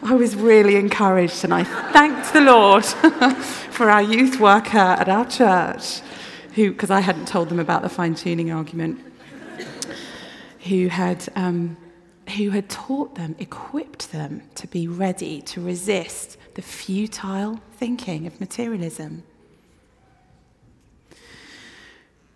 I 0.02 0.14
was 0.14 0.34
really 0.34 0.74
encouraged 0.74 1.44
and 1.44 1.54
I 1.54 1.62
thanked 1.92 2.32
the 2.32 2.40
Lord 2.40 2.84
for 3.70 3.88
our 3.88 4.02
youth 4.02 4.40
worker 4.40 4.78
at 4.78 5.08
our 5.08 5.26
church, 5.26 6.00
who, 6.56 6.72
because 6.72 6.90
I 6.90 6.98
hadn't 6.98 7.28
told 7.28 7.50
them 7.50 7.60
about 7.60 7.82
the 7.82 7.88
fine 7.88 8.16
tuning 8.16 8.50
argument 8.50 9.12
who 10.64 10.88
had, 10.88 11.28
um, 11.35 11.76
who 12.37 12.50
had 12.50 12.69
taught 12.69 13.14
them, 13.14 13.35
equipped 13.38 14.12
them 14.12 14.42
to 14.54 14.66
be 14.66 14.87
ready 14.87 15.40
to 15.42 15.61
resist 15.61 16.37
the 16.54 16.62
futile 16.62 17.61
thinking 17.73 18.26
of 18.26 18.40
materialism. 18.40 19.23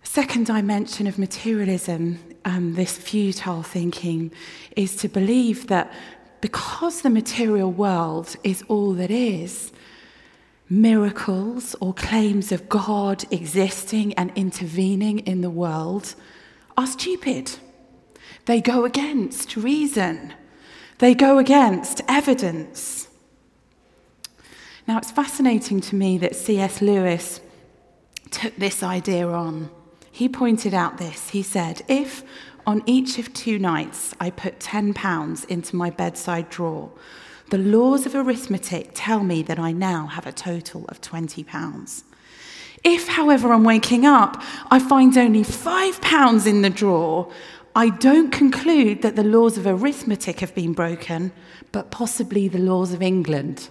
Second 0.03 0.47
dimension 0.47 1.05
of 1.05 1.19
materialism, 1.19 2.19
um, 2.43 2.73
this 2.73 2.97
futile 2.97 3.61
thinking, 3.61 4.31
is 4.75 4.95
to 4.95 5.07
believe 5.07 5.67
that 5.67 5.93
because 6.41 7.01
the 7.01 7.09
material 7.09 7.71
world 7.71 8.35
is 8.43 8.63
all 8.67 8.93
that 8.93 9.11
is, 9.11 9.71
miracles 10.69 11.75
or 11.79 11.93
claims 11.93 12.51
of 12.51 12.67
God 12.67 13.23
existing 13.31 14.13
and 14.15 14.31
intervening 14.35 15.19
in 15.19 15.41
the 15.41 15.49
world 15.49 16.15
are 16.75 16.87
stupid. 16.87 17.51
They 18.47 18.61
go 18.61 18.85
against 18.85 19.57
reason, 19.57 20.33
they 20.99 21.13
go 21.13 21.37
against 21.37 22.01
evidence. 22.07 23.09
Now, 24.87 24.97
it's 24.97 25.11
fascinating 25.11 25.81
to 25.81 25.95
me 25.95 26.17
that 26.19 26.33
C.S. 26.33 26.81
Lewis 26.81 27.41
took 28.31 28.55
this 28.55 28.81
idea 28.81 29.27
on. 29.27 29.69
He 30.13 30.29
pointed 30.29 30.73
out 30.73 30.97
this. 30.97 31.29
He 31.31 31.43
said, 31.43 31.81
If 31.89 32.23
on 32.65 32.83
each 32.85 33.19
of 33.19 33.33
two 33.33 33.59
nights 33.59 34.15
I 34.17 34.29
put 34.29 34.59
£10 34.59 35.45
into 35.49 35.75
my 35.75 35.89
bedside 35.89 36.49
drawer, 36.49 36.89
the 37.49 37.57
laws 37.57 38.05
of 38.05 38.15
arithmetic 38.15 38.91
tell 38.93 39.25
me 39.25 39.41
that 39.43 39.59
I 39.59 39.73
now 39.73 40.07
have 40.07 40.25
a 40.25 40.31
total 40.31 40.85
of 40.87 41.01
£20. 41.01 42.03
If, 42.83 43.07
however, 43.07 43.51
on 43.51 43.65
waking 43.65 44.05
up, 44.05 44.41
I 44.71 44.79
find 44.79 45.17
only 45.17 45.43
£5 45.43 46.47
in 46.47 46.61
the 46.61 46.69
drawer, 46.69 47.29
I 47.77 47.89
don't 47.89 48.31
conclude 48.31 49.03
that 49.03 49.15
the 49.15 49.23
laws 49.23 49.55
of 49.55 49.67
arithmetic 49.67 50.39
have 50.39 50.55
been 50.55 50.73
broken, 50.73 51.31
but 51.71 51.91
possibly 51.91 52.47
the 52.47 52.57
laws 52.57 52.91
of 52.91 53.03
England. 53.03 53.69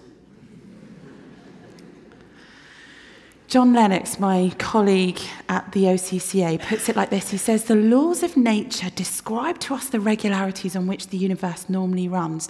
John 3.49 3.73
Lennox, 3.73 4.17
my 4.17 4.53
colleague 4.59 5.19
at 5.49 5.73
the 5.73 5.83
OCCA, 5.83 6.65
puts 6.65 6.87
it 6.87 6.95
like 6.95 7.09
this 7.09 7.31
He 7.31 7.37
says, 7.37 7.65
The 7.65 7.75
laws 7.75 8.23
of 8.23 8.37
nature 8.37 8.89
describe 8.91 9.59
to 9.59 9.73
us 9.73 9.89
the 9.89 9.99
regularities 9.99 10.77
on 10.77 10.87
which 10.87 11.07
the 11.07 11.17
universe 11.17 11.65
normally 11.67 12.07
runs. 12.07 12.47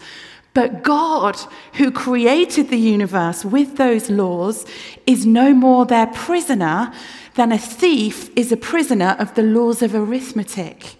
But 0.54 0.84
God, 0.84 1.40
who 1.74 1.90
created 1.90 2.70
the 2.70 2.78
universe 2.78 3.44
with 3.44 3.78
those 3.78 4.12
laws, 4.12 4.64
is 5.08 5.26
no 5.26 5.56
more 5.56 5.88
their 5.88 6.06
prisoner 6.06 6.94
than 7.34 7.52
a 7.52 7.58
thief 7.58 8.30
is 8.36 8.52
a 8.52 8.58
prisoner 8.58 9.16
of 9.18 9.34
the 9.34 9.42
laws 9.42 9.82
of 9.82 9.96
arithmetic. 9.96 10.97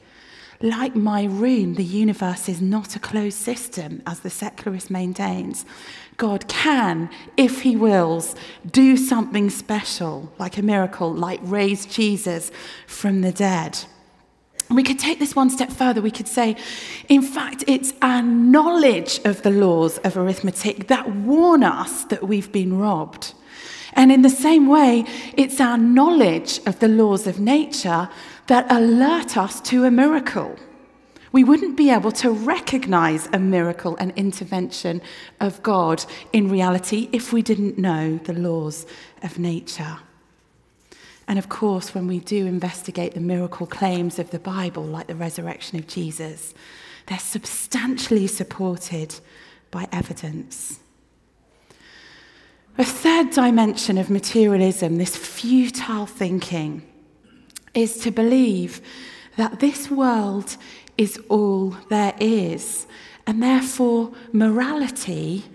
Like 0.62 0.96
my 0.96 1.26
room, 1.26 1.76
the 1.76 1.84
universe 1.84 2.50
is 2.50 2.62
not 2.62 2.96
a 2.96 3.00
closed 3.00 3.38
system, 3.38 4.02
as 4.08 4.22
the 4.22 4.30
secularist 4.30 4.90
maintains. 4.90 5.66
God 6.18 6.48
can, 6.48 7.12
if 7.38 7.62
he 7.62 7.76
wills, 7.76 8.36
do 8.70 8.98
something 8.98 9.52
special, 9.52 10.32
like 10.40 10.58
a 10.58 10.64
miracle, 10.64 11.14
like 11.14 11.40
raise 11.44 11.86
Jesus 11.86 12.52
from 12.88 13.22
the 13.22 13.32
dead. 13.32 13.78
We 14.72 14.84
could 14.84 15.00
take 15.00 15.20
this 15.20 15.36
one 15.36 15.52
step 15.52 15.72
further. 15.72 16.02
We 16.02 16.12
could 16.12 16.28
say, 16.28 16.58
in 17.08 17.22
fact, 17.22 17.64
it's 17.68 17.94
our 18.02 18.24
knowledge 18.24 19.20
of 19.26 19.44
the 19.44 19.52
laws 19.52 20.00
of 20.00 20.18
arithmetic 20.18 20.88
that 20.88 21.10
warn 21.16 21.64
us 21.64 22.04
that 22.06 22.28
we've 22.28 22.52
been 22.52 22.78
robbed. 22.78 23.34
And 23.94 24.12
in 24.12 24.24
the 24.24 24.30
same 24.30 24.68
way, 24.68 25.06
it's 25.38 25.62
our 25.62 25.78
knowledge 25.78 26.60
of 26.66 26.80
the 26.80 26.88
laws 26.88 27.28
of 27.28 27.40
nature 27.40 28.10
that 28.48 28.72
alert 28.72 29.38
us 29.38 29.62
to 29.62 29.84
a 29.86 29.92
miracle. 29.92 30.58
We 31.32 31.44
wouldn't 31.44 31.78
be 31.78 31.90
able 31.92 32.14
to 32.14 32.32
recognize 32.32 33.28
a 33.34 33.40
miracle 33.40 33.98
and 33.98 34.14
intervention 34.16 35.02
of 35.40 35.62
God 35.62 36.04
in 36.34 36.50
reality 36.50 37.10
if 37.12 37.34
we 37.34 37.42
didn't 37.42 37.78
know 37.78 38.18
the 38.18 38.34
laws 38.34 38.86
of 39.22 39.38
nature. 39.38 40.00
And 41.28 41.38
of 41.38 41.50
course, 41.50 41.94
when 41.94 42.08
we 42.08 42.20
do 42.20 42.46
investigate 42.46 43.14
the 43.14 43.20
miracle 43.20 43.68
claims 43.68 44.18
of 44.18 44.32
the 44.32 44.40
Bible, 44.40 44.84
like 44.84 45.08
the 45.08 45.16
resurrection 45.16 45.78
of 45.78 45.88
Jesus, 45.88 46.54
they're 47.08 47.20
substantially 47.20 48.28
supported 48.28 49.20
by 49.70 49.88
evidence. 49.92 50.80
A 52.78 52.86
third 52.86 53.32
dimension 53.32 53.98
of 53.98 54.10
materialism, 54.10 54.98
this 54.98 55.18
futile 55.18 56.06
thinking, 56.06 56.87
is 57.74 57.98
to 58.00 58.12
believe 58.12 58.82
that 59.36 59.60
this 59.60 59.90
world 59.90 60.58
is 60.98 61.20
all 61.30 61.78
there 61.90 62.16
is, 62.20 62.88
and 63.26 63.42
therefore 63.42 64.12
morality 64.32 65.46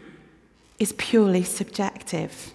is 0.79 0.93
purely 0.93 1.43
subjective. 1.43 2.53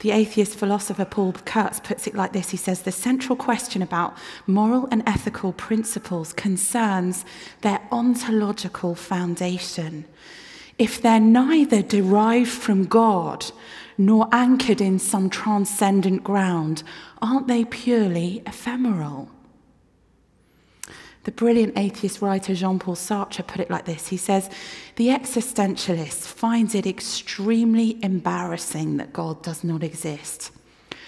The 0.00 0.12
atheist 0.12 0.56
philosopher 0.56 1.04
Paul 1.04 1.32
Kurtz 1.44 1.80
puts 1.80 2.06
it 2.06 2.14
like 2.14 2.32
this 2.32 2.50
He 2.50 2.56
says, 2.56 2.82
The 2.82 2.92
central 2.92 3.36
question 3.36 3.82
about 3.82 4.16
moral 4.46 4.88
and 4.90 5.02
ethical 5.06 5.52
principles 5.52 6.32
concerns 6.32 7.24
their 7.62 7.80
ontological 7.90 8.94
foundation. 8.94 10.04
If 10.78 11.02
they're 11.02 11.18
neither 11.18 11.82
derived 11.82 12.50
from 12.50 12.84
God 12.84 13.46
nor 13.98 14.28
anchored 14.32 14.80
in 14.80 14.98
some 14.98 15.28
transcendent 15.28 16.22
ground, 16.22 16.84
aren't 17.20 17.48
they 17.48 17.64
purely 17.64 18.42
ephemeral? 18.46 19.28
The 21.24 21.32
brilliant 21.32 21.76
atheist 21.76 22.22
writer 22.22 22.54
Jean 22.54 22.78
Paul 22.78 22.94
Sartre 22.94 23.46
put 23.46 23.60
it 23.60 23.68
like 23.68 23.84
this 23.84 24.08
He 24.08 24.16
says, 24.16 24.48
The 24.96 25.08
existentialist 25.08 26.26
finds 26.26 26.74
it 26.74 26.86
extremely 26.86 28.02
embarrassing 28.02 28.96
that 28.96 29.12
God 29.12 29.42
does 29.42 29.62
not 29.62 29.82
exist, 29.82 30.52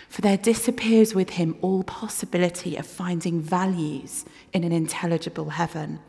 for 0.09 0.21
there 0.21 0.37
disappears 0.37 1.15
with 1.15 1.31
him 1.31 1.57
all 1.63 1.85
possibility 1.85 2.77
of 2.77 2.87
finding 2.87 3.41
values 3.41 4.27
in 4.53 4.65
an 4.65 4.73
intelligible 4.73 5.51
heaven. 5.51 6.01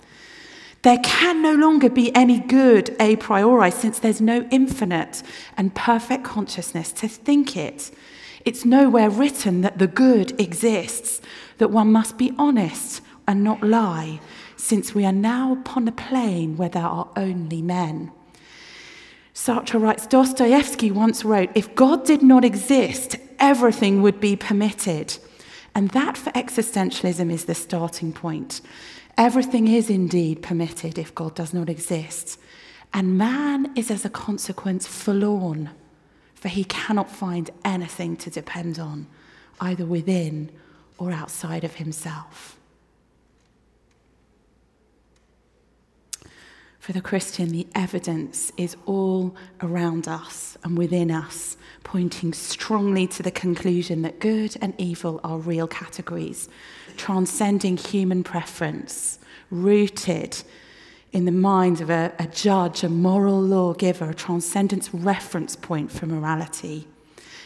There 0.84 1.00
can 1.04 1.44
no 1.44 1.54
longer 1.54 1.90
be 1.90 2.16
any 2.16 2.40
good 2.40 2.96
a 3.00 3.16
priori 3.18 3.70
since 3.70 4.00
there's 4.00 4.22
no 4.22 4.48
infinite 4.50 5.22
and 5.56 5.76
perfect 5.76 6.24
consciousness 6.24 6.92
to 6.94 7.08
think 7.08 7.56
it. 7.56 7.92
It's 8.46 8.66
nowhere 8.66 9.10
written 9.10 9.62
that 9.62 9.78
the 9.78 9.88
good 9.88 10.40
exists, 10.42 11.22
that 11.60 11.70
one 11.70 11.92
must 11.92 12.18
be 12.18 12.34
honest 12.40 13.02
and 13.28 13.44
not 13.44 13.62
lie, 13.62 14.20
since 14.58 14.96
we 14.96 15.06
are 15.06 15.12
now 15.12 15.54
upon 15.54 15.88
a 15.88 15.92
plane 15.92 16.58
where 16.58 16.70
there 16.70 16.84
are 16.84 17.10
only 17.16 17.62
men. 17.62 18.12
Sartre 19.34 19.80
writes 19.80 20.08
Dostoevsky 20.08 20.92
once 20.92 21.24
wrote, 21.24 21.52
If 21.56 21.76
God 21.76 22.06
did 22.06 22.24
not 22.24 22.44
exist, 22.44 23.18
everything 23.40 24.02
would 24.02 24.20
be 24.20 24.36
permitted. 24.36 25.18
And 25.74 25.90
that 25.92 26.18
for 26.18 26.32
existentialism 26.32 27.32
is 27.32 27.46
the 27.46 27.56
starting 27.56 28.12
point. 28.12 28.62
Everything 29.22 29.68
is 29.68 29.88
indeed 29.88 30.42
permitted 30.42 30.98
if 30.98 31.13
God 31.13 31.36
does 31.36 31.54
not 31.54 31.70
exist. 31.70 32.40
And 32.92 33.20
man 33.20 33.72
is, 33.75 33.92
as 33.92 34.04
a 34.04 34.10
consequence, 34.10 34.88
forlorn, 34.88 35.70
for 36.34 36.48
he 36.48 36.63
cannot 36.63 37.08
find 37.08 37.51
anything 37.63 38.18
to 38.18 38.32
depend 38.32 38.80
on, 38.80 39.06
either 39.60 39.86
within 39.86 40.50
or 40.98 41.12
outside 41.12 41.63
of 41.63 41.75
himself. 41.75 42.58
For 46.80 46.92
the 46.92 47.00
Christian, 47.00 47.50
the 47.50 47.68
evidence 47.75 48.51
is 48.58 48.75
all 48.88 49.36
around 49.62 50.08
us 50.08 50.58
and 50.63 50.75
within 50.75 51.12
us, 51.12 51.58
pointing 51.84 52.34
strongly 52.34 53.06
to 53.06 53.22
the 53.22 53.30
conclusion 53.30 54.01
that 54.01 54.20
good 54.20 54.58
and 54.63 54.74
evil 54.80 55.22
are 55.24 55.38
real 55.38 55.68
categories, 55.68 56.50
transcending 56.98 57.77
human 57.77 58.24
preference, 58.24 59.19
rooted 59.50 60.41
in 61.12 61.25
the 61.25 61.31
mind 61.31 61.81
of 61.81 61.89
a, 61.89 62.13
a 62.19 62.27
judge, 62.27 62.83
a 62.83 62.89
moral 62.89 63.41
lawgiver, 63.41 64.10
a 64.10 64.13
transcendence 64.13 64.93
reference 64.93 65.55
point 65.55 65.91
for 65.91 66.05
morality. 66.05 66.88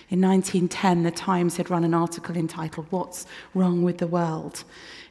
In 0.09 0.21
1910, 0.21 1.03
the 1.03 1.09
Times 1.09 1.57
had 1.57 1.71
run 1.71 1.83
an 1.83 1.95
article 1.95 2.37
entitled 2.37 2.85
What's 2.91 3.25
Wrong 3.55 3.81
with 3.81 3.97
the 3.97 4.07
World? 4.07 4.63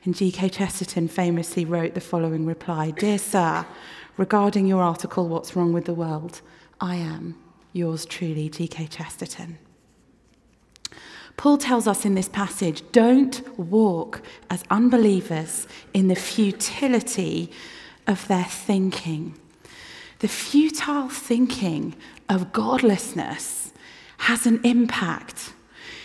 And 0.04 0.14
G.K. 0.14 0.50
Chesterton 0.50 1.08
famously 1.08 1.64
wrote 1.64 1.94
the 1.94 2.00
following 2.00 2.46
reply 2.46 2.92
Dear 2.92 3.18
Sir, 3.18 3.66
regarding 4.16 4.68
your 4.68 4.82
article, 4.82 5.26
What's 5.26 5.56
Wrong 5.56 5.72
with 5.72 5.86
the 5.86 5.94
World? 5.94 6.42
I 6.80 6.96
am 6.96 7.36
yours 7.72 8.06
truly, 8.06 8.48
G.K. 8.48 8.86
Chesterton. 8.86 9.58
Paul 11.36 11.58
tells 11.58 11.86
us 11.86 12.04
in 12.04 12.14
this 12.14 12.28
passage 12.28 12.82
don't 12.92 13.42
walk 13.58 14.22
as 14.50 14.62
unbelievers 14.70 15.66
in 15.92 16.08
the 16.08 16.14
futility 16.14 17.50
of 18.06 18.26
their 18.28 18.44
thinking. 18.44 19.38
The 20.20 20.28
futile 20.28 21.08
thinking 21.08 21.96
of 22.28 22.52
godlessness 22.52 23.72
has 24.18 24.46
an 24.46 24.60
impact 24.64 25.52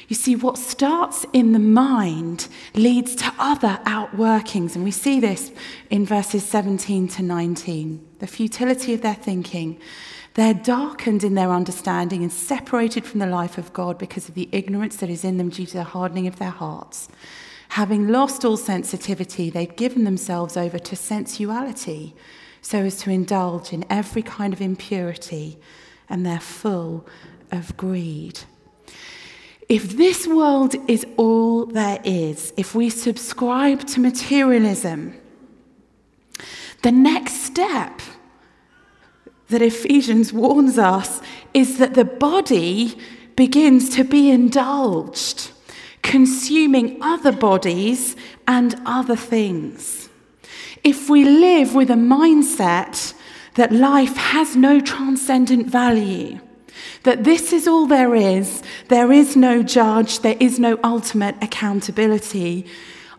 you 0.10 0.16
see, 0.16 0.36
what 0.36 0.58
starts 0.58 1.24
in 1.34 1.52
the 1.52 1.60
mind 1.60 2.48
leads 2.74 3.16
to 3.18 3.32
other 3.38 3.80
outworkings, 3.86 4.74
and 4.74 4.84
we 4.84 4.90
see 4.90 5.20
this 5.20 5.52
in 5.92 6.04
verses 6.04 6.44
17 6.44 7.08
to 7.10 7.22
19. 7.22 8.08
The 8.18 8.26
futility 8.26 8.96
of 8.96 9.02
their 9.02 9.14
thinking. 9.14 9.80
They're 10.40 10.54
darkened 10.54 11.26
in 11.26 11.34
their 11.34 11.52
understanding 11.52 12.24
and 12.24 12.32
separated 12.32 13.04
from 13.04 13.20
the 13.20 13.26
life 13.26 13.58
of 13.58 13.74
God 13.74 13.98
because 13.98 14.30
of 14.30 14.36
the 14.36 14.48
ignorance 14.54 14.96
that 14.96 15.10
is 15.10 15.26
in 15.26 15.38
them 15.38 15.50
due 15.50 15.66
to 15.66 15.74
the 15.74 15.84
hardening 15.84 16.28
of 16.28 16.40
their 16.40 16.50
hearts. 16.50 17.10
Having 17.68 18.08
lost 18.08 18.46
all 18.46 18.56
sensitivity, 18.56 19.50
they've 19.50 19.76
given 19.76 20.06
themselves 20.06 20.56
over 20.56 20.80
to 20.80 20.96
sensuality 20.96 22.14
so 22.62 22.78
as 22.86 22.96
to 23.02 23.12
indulge 23.12 23.74
in 23.74 23.84
every 23.90 24.22
kind 24.22 24.54
of 24.54 24.62
impurity, 24.62 25.58
and 26.08 26.26
they're 26.26 26.40
full 26.40 27.06
of 27.52 27.76
greed. 27.76 28.40
If 29.68 29.98
this 29.98 30.26
world 30.26 30.74
is 30.90 31.06
all 31.18 31.66
there 31.66 32.00
is, 32.06 32.54
if 32.56 32.74
we 32.74 32.90
subscribe 32.90 33.86
to 33.88 34.00
materialism, 34.00 35.20
the 36.82 36.94
next 36.94 37.44
step 37.44 38.00
that 39.50 39.62
Ephesians 39.62 40.32
warns 40.32 40.78
us 40.78 41.22
is 41.54 41.78
that 41.78 41.96
the 41.96 42.06
body 42.06 42.98
begins 43.36 43.90
to 43.96 44.04
be 44.04 44.30
indulged, 44.30 45.52
consuming 46.02 46.98
other 47.02 47.32
bodies 47.32 48.16
and 48.48 48.76
other 48.86 49.16
things. 49.16 50.10
If 50.84 51.10
we 51.10 51.24
live 51.26 51.76
with 51.76 51.90
a 51.90 51.96
mindset 51.96 53.14
that 53.56 53.72
life 53.72 54.16
has 54.16 54.56
no 54.56 54.80
transcendent 54.80 55.68
value, 55.68 56.40
that 57.04 57.24
this 57.24 57.52
is 57.52 57.68
all 57.68 57.86
there 57.86 58.16
is, 58.16 58.62
there 58.88 59.12
is 59.12 59.36
no 59.36 59.64
judge, 59.64 60.20
there 60.20 60.38
is 60.40 60.60
no 60.60 60.80
ultimate 60.84 61.36
accountability. 61.42 62.66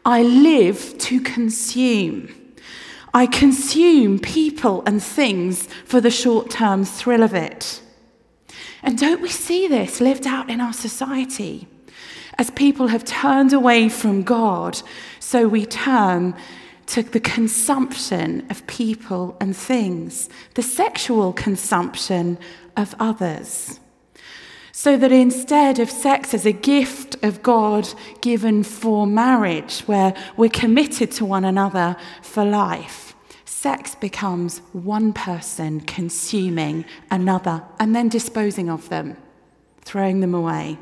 I 0.05 0.23
live 0.23 0.97
to 0.99 1.21
consume. 1.21 2.39
I 3.12 3.27
consume 3.27 4.18
people 4.18 4.83
and 4.87 5.03
things 5.03 5.68
for 5.85 6.01
the 6.01 6.11
short 6.11 6.51
term 6.51 6.85
thrill 6.85 7.23
of 7.23 7.35
it. 7.35 7.83
And 8.83 8.99
don't 8.99 9.20
we 9.20 9.29
see 9.29 9.68
this 9.68 10.01
lived 10.01 10.27
out 10.27 10.49
in 10.49 10.61
our 10.61 10.73
society? 10.73 11.66
As 12.38 12.51
people 12.53 12.87
have 12.87 13.05
turned 13.05 13.53
away 13.53 13.88
from 13.88 14.23
God, 14.23 14.81
so 15.18 15.46
we 15.46 15.66
turn 15.66 16.35
to 16.87 17.03
the 17.03 17.20
consumption 17.20 18.46
of 18.51 18.66
people 18.66 19.37
and 19.40 19.57
things, 19.57 20.29
the 20.55 20.62
sexual 20.62 21.33
consumption 21.33 22.38
of 22.77 22.94
others. 22.99 23.79
So 24.73 24.97
that 24.97 25.13
instead 25.13 25.79
of 25.79 25.91
sex 25.91 26.33
as 26.33 26.47
a 26.47 26.53
gift 26.53 27.17
of 27.25 27.43
God 27.43 27.89
given 28.21 28.63
for 28.63 29.07
marriage, 29.07 29.81
where 29.83 30.15
we're 30.37 30.51
committed 30.51 31.11
to 31.13 31.25
one 31.25 31.45
another 31.45 31.97
for 32.23 32.45
life, 32.45 33.15
sex 33.45 33.95
becomes 33.95 34.59
one 34.73 35.13
person 35.13 35.81
consuming 35.81 36.85
another 37.11 37.63
and 37.79 37.95
then 37.95 38.09
disposing 38.09 38.71
of 38.71 38.89
them, 38.89 39.17
throwing 39.83 40.21
them 40.21 40.35
away. 40.35 40.79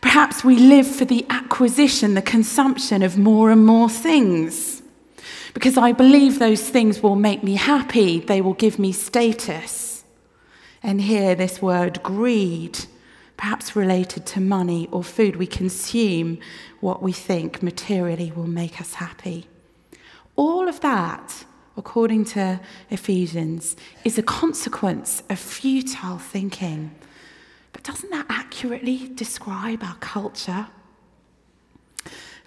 Perhaps 0.00 0.44
we 0.44 0.56
live 0.56 0.86
for 0.86 1.04
the 1.04 1.26
acquisition, 1.30 2.14
the 2.14 2.22
consumption 2.22 3.02
of 3.02 3.18
more 3.18 3.50
and 3.50 3.66
more 3.66 3.90
things 3.90 4.76
because 5.56 5.78
I 5.78 5.92
believe 5.92 6.38
those 6.38 6.68
things 6.68 7.02
will 7.02 7.16
make 7.16 7.42
me 7.42 7.54
happy, 7.54 8.20
they 8.20 8.42
will 8.42 8.52
give 8.52 8.78
me 8.78 8.92
status. 8.92 9.95
And 10.82 11.00
here, 11.00 11.34
this 11.34 11.60
word 11.60 12.02
greed, 12.02 12.78
perhaps 13.36 13.74
related 13.74 14.26
to 14.26 14.40
money 14.40 14.88
or 14.92 15.02
food, 15.02 15.36
we 15.36 15.46
consume 15.46 16.38
what 16.80 17.02
we 17.02 17.12
think 17.12 17.62
materially 17.62 18.32
will 18.34 18.46
make 18.46 18.80
us 18.80 18.94
happy. 18.94 19.48
All 20.36 20.68
of 20.68 20.80
that, 20.80 21.44
according 21.76 22.26
to 22.26 22.60
Ephesians, 22.90 23.76
is 24.04 24.18
a 24.18 24.22
consequence 24.22 25.22
of 25.30 25.38
futile 25.38 26.18
thinking. 26.18 26.94
But 27.72 27.82
doesn't 27.82 28.10
that 28.10 28.26
accurately 28.28 29.08
describe 29.14 29.82
our 29.82 29.96
culture? 29.96 30.68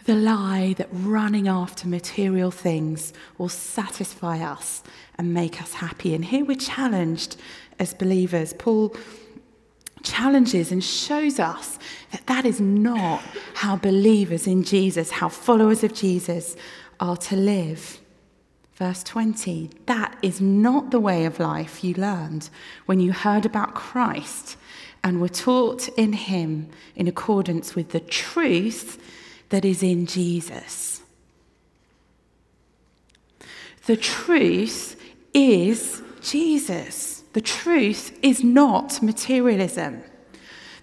the 0.10 0.15
lie 0.15 0.74
that 0.76 0.89
running 0.92 1.48
after 1.48 1.88
material 1.88 2.50
things 2.50 3.13
will 3.38 3.48
satisfy 3.48 4.39
us 4.39 4.82
and 5.20 5.36
make 5.36 5.62
us 5.62 5.74
happy. 5.74 6.15
And 6.15 6.26
here 6.26 6.44
we're 6.44 6.58
challenged 6.58 7.36
as 7.80 7.94
believers. 7.94 8.54
Paul 8.54 8.96
challenges 10.04 10.72
and 10.72 10.84
shows 10.84 11.39
us 11.39 11.80
that 12.12 12.26
that 12.28 12.46
is 12.46 12.62
not 12.62 13.22
how 13.56 13.76
believers 13.76 14.48
in 14.48 14.63
Jesus, 14.63 15.12
how 15.12 15.30
followers 15.30 15.84
of 15.84 15.94
Jesus 15.94 16.56
are 17.00 17.18
to 17.18 17.36
live. 17.36 18.00
Verse 18.76 19.04
20, 19.04 19.70
that 19.88 20.18
is 20.22 20.39
not 20.39 20.92
the 20.92 21.00
way 21.02 21.26
of 21.26 21.39
life 21.39 21.84
you 21.84 21.94
learned 21.96 22.50
when 22.86 23.00
you 23.00 23.12
heard 23.12 23.46
about 23.46 23.76
Christ 23.76 24.56
and 25.04 25.20
were 25.20 25.30
taught 25.30 25.89
in 25.98 26.13
him 26.13 26.70
in 26.96 27.08
accordance 27.08 27.76
with 27.76 27.89
the 27.89 28.00
truth 28.00 28.98
that 29.50 29.65
is 29.65 29.84
in 29.84 30.06
Jesus. 30.06 31.02
The 33.86 33.98
truth 33.98 34.96
is 35.34 36.02
Jesus. 36.22 37.19
The 37.34 37.42
truth 37.42 38.18
is 38.22 38.44
not 38.44 39.02
materialism. 39.02 40.04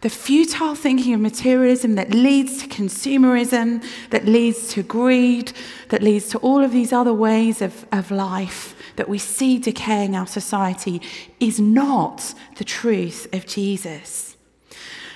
The 0.02 0.10
futile 0.10 0.74
thinking 0.74 1.14
of 1.14 1.20
materialism 1.20 1.94
that 1.94 2.12
leads 2.12 2.62
to 2.62 2.68
consumerism, 2.68 3.82
that 4.10 4.26
leads 4.26 4.68
to 4.68 4.82
greed, 4.82 5.52
that 5.88 6.02
leads 6.02 6.28
to 6.28 6.38
all 6.38 6.62
of 6.62 6.70
these 6.70 6.92
other 6.92 7.14
ways 7.14 7.62
of, 7.62 7.86
of 7.90 8.10
life 8.10 8.74
that 8.96 9.08
we 9.08 9.18
see 9.18 9.58
decaying 9.58 10.14
our 10.14 10.26
society 10.26 11.00
is 11.40 11.58
not 11.58 12.34
the 12.56 12.64
truth 12.64 13.26
of 13.34 13.46
Jesus. 13.46 14.36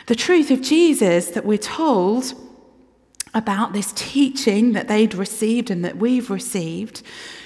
The 0.06 0.14
truth 0.14 0.50
of 0.50 0.60
Jesus 0.60 1.28
that 1.30 1.44
we're 1.44 1.58
told 1.58 2.34
about 3.32 3.72
this 3.72 3.92
teaching 3.94 4.72
that 4.72 4.88
they'd 4.88 5.14
received 5.14 5.70
and 5.70 5.84
that 5.84 5.98
we've 5.98 6.30
received 6.30 7.02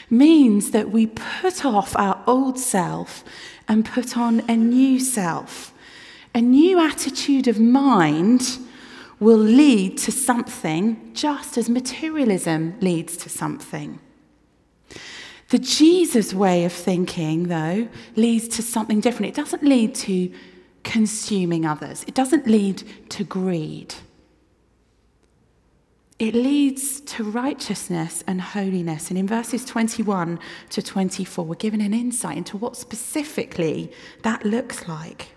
means 0.09 0.70
that 0.70 0.90
we 0.90 1.07
put 1.07 1.64
off 1.64 1.97
our 1.97 2.23
old 2.27 2.59
self 2.59 3.25
and 3.68 3.85
put 3.85 4.16
on 4.16 4.40
a 4.48 4.57
new 4.57 5.00
self. 5.00 5.72
A 6.35 6.40
new 6.40 6.79
attitude 6.81 7.48
of 7.48 7.61
mind 7.61 8.59
will 9.20 9.38
lead 9.38 9.96
to 9.98 10.12
something 10.12 11.11
just 11.14 11.57
as 11.57 11.68
materialism 11.68 12.74
leads 12.81 13.16
to 13.18 13.29
something. 13.29 14.00
The 15.50 15.59
Jesus 15.59 16.35
way 16.35 16.64
of 16.64 16.72
thinking, 16.72 17.44
though, 17.44 17.88
leads 18.16 18.48
to 18.57 18.62
something 18.62 19.00
different. 19.00 19.31
It 19.31 19.37
doesn't 19.37 19.62
lead 19.62 19.94
to 19.96 20.33
consuming 20.83 21.64
others, 21.64 22.05
it 22.07 22.14
doesn't 22.14 22.46
lead 22.46 22.83
to 23.11 23.24
greed 23.24 23.94
it 26.18 26.35
leads 26.35 27.00
to 27.00 27.24
righteousness 27.24 28.22
and 28.27 28.40
holiness. 28.40 29.11
And 29.11 29.18
in 29.18 29.27
verses 29.27 29.64
21 29.64 30.38
to 30.70 30.83
24, 30.83 31.44
we're 31.44 31.55
given 31.57 31.81
an 31.81 31.92
insight 31.92 32.37
into 32.37 32.57
what 32.57 32.77
specifically 32.77 33.90
that 34.22 34.44
looks 34.44 34.87
like. 34.87 35.31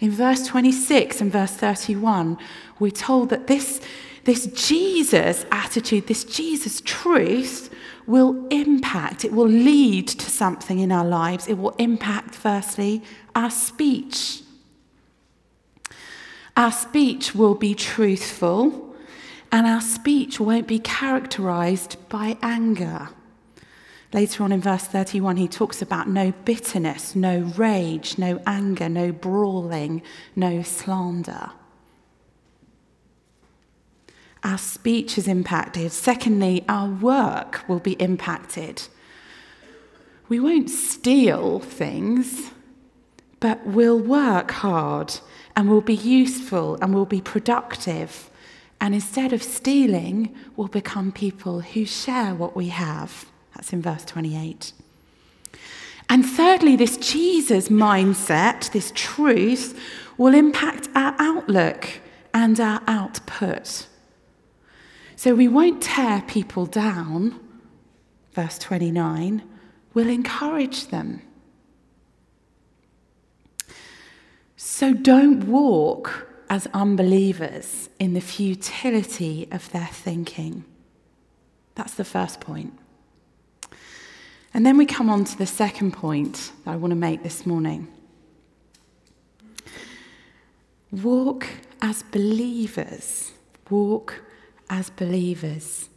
In 0.00 0.10
verse 0.10 0.46
26 0.46 1.20
and 1.20 1.30
verse 1.30 1.52
31, 1.52 2.38
we're 2.78 2.90
told 2.90 3.28
that 3.30 3.48
this, 3.48 3.80
this 4.24 4.46
Jesus 4.46 5.44
attitude, 5.52 6.06
this 6.06 6.24
Jesus 6.24 6.80
truth, 6.80 7.74
will 8.06 8.46
impact, 8.48 9.26
it 9.26 9.32
will 9.32 9.48
lead 9.48 10.08
to 10.08 10.30
something 10.30 10.78
in 10.78 10.90
our 10.90 11.04
lives. 11.04 11.46
It 11.46 11.58
will 11.58 11.74
impact, 11.78 12.34
firstly, 12.34 13.02
our 13.34 13.50
speech. 13.50 14.40
Our 16.56 16.72
speech 16.72 17.34
will 17.34 17.54
be 17.54 17.74
truthful 17.74 18.87
and 19.50 19.66
our 19.66 19.80
speech 19.80 20.38
won't 20.38 20.66
be 20.66 20.78
characterized 20.78 21.96
by 22.08 22.36
anger. 22.42 23.08
Later 24.12 24.42
on 24.42 24.52
in 24.52 24.60
verse 24.60 24.84
31, 24.84 25.36
he 25.36 25.48
talks 25.48 25.82
about 25.82 26.08
no 26.08 26.32
bitterness, 26.44 27.14
no 27.14 27.40
rage, 27.56 28.16
no 28.18 28.40
anger, 28.46 28.88
no 28.88 29.12
brawling, 29.12 30.02
no 30.34 30.62
slander. 30.62 31.50
Our 34.42 34.58
speech 34.58 35.18
is 35.18 35.28
impacted. 35.28 35.92
Secondly, 35.92 36.64
our 36.68 36.88
work 36.88 37.64
will 37.68 37.80
be 37.80 37.92
impacted. 37.94 38.82
We 40.28 40.40
won't 40.40 40.70
steal 40.70 41.58
things, 41.58 42.50
but 43.40 43.66
we'll 43.66 43.98
work 43.98 44.50
hard 44.50 45.14
and 45.56 45.68
we'll 45.68 45.80
be 45.80 45.94
useful 45.94 46.78
and 46.80 46.94
we'll 46.94 47.04
be 47.04 47.20
productive 47.20 48.27
and 48.80 48.94
instead 48.94 49.32
of 49.32 49.42
stealing, 49.42 50.34
we'll 50.56 50.68
become 50.68 51.10
people 51.12 51.60
who 51.60 51.84
share 51.84 52.34
what 52.34 52.54
we 52.54 52.68
have. 52.68 53.26
That's 53.54 53.72
in 53.72 53.82
verse 53.82 54.04
28. 54.04 54.72
And 56.08 56.24
thirdly, 56.24 56.76
this 56.76 56.96
Jesus 56.96 57.68
mindset, 57.68 58.70
this 58.72 58.92
truth, 58.94 59.78
will 60.16 60.34
impact 60.34 60.88
our 60.94 61.14
outlook 61.18 62.00
and 62.32 62.58
our 62.60 62.80
output. 62.86 63.86
So 65.16 65.34
we 65.34 65.48
won't 65.48 65.82
tear 65.82 66.22
people 66.22 66.66
down, 66.66 67.40
verse 68.32 68.58
29, 68.58 69.42
we'll 69.92 70.08
encourage 70.08 70.88
them. 70.88 71.22
So 74.56 74.94
don't 74.94 75.44
walk 75.44 76.27
as 76.50 76.66
unbelievers 76.72 77.90
in 77.98 78.14
the 78.14 78.20
futility 78.20 79.48
of 79.50 79.70
their 79.72 79.86
thinking. 79.86 80.64
That's 81.74 81.94
the 81.94 82.04
first 82.04 82.40
point. 82.40 82.72
And 84.54 84.64
then 84.64 84.76
we 84.76 84.86
come 84.86 85.10
on 85.10 85.24
to 85.24 85.38
the 85.38 85.46
second 85.46 85.92
point 85.92 86.52
that 86.64 86.72
I 86.72 86.76
want 86.76 86.90
to 86.92 86.96
make 86.96 87.22
this 87.22 87.44
morning. 87.44 87.88
Walk 90.90 91.46
as 91.82 92.02
believers. 92.04 93.32
Walk 93.68 94.22
as 94.70 94.88
believers. 94.90 95.90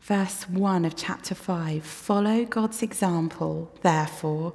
Verse 0.00 0.48
1 0.48 0.86
of 0.86 0.96
chapter 0.96 1.34
5 1.34 1.84
Follow 1.84 2.46
God's 2.46 2.82
example, 2.82 3.70
therefore, 3.82 4.54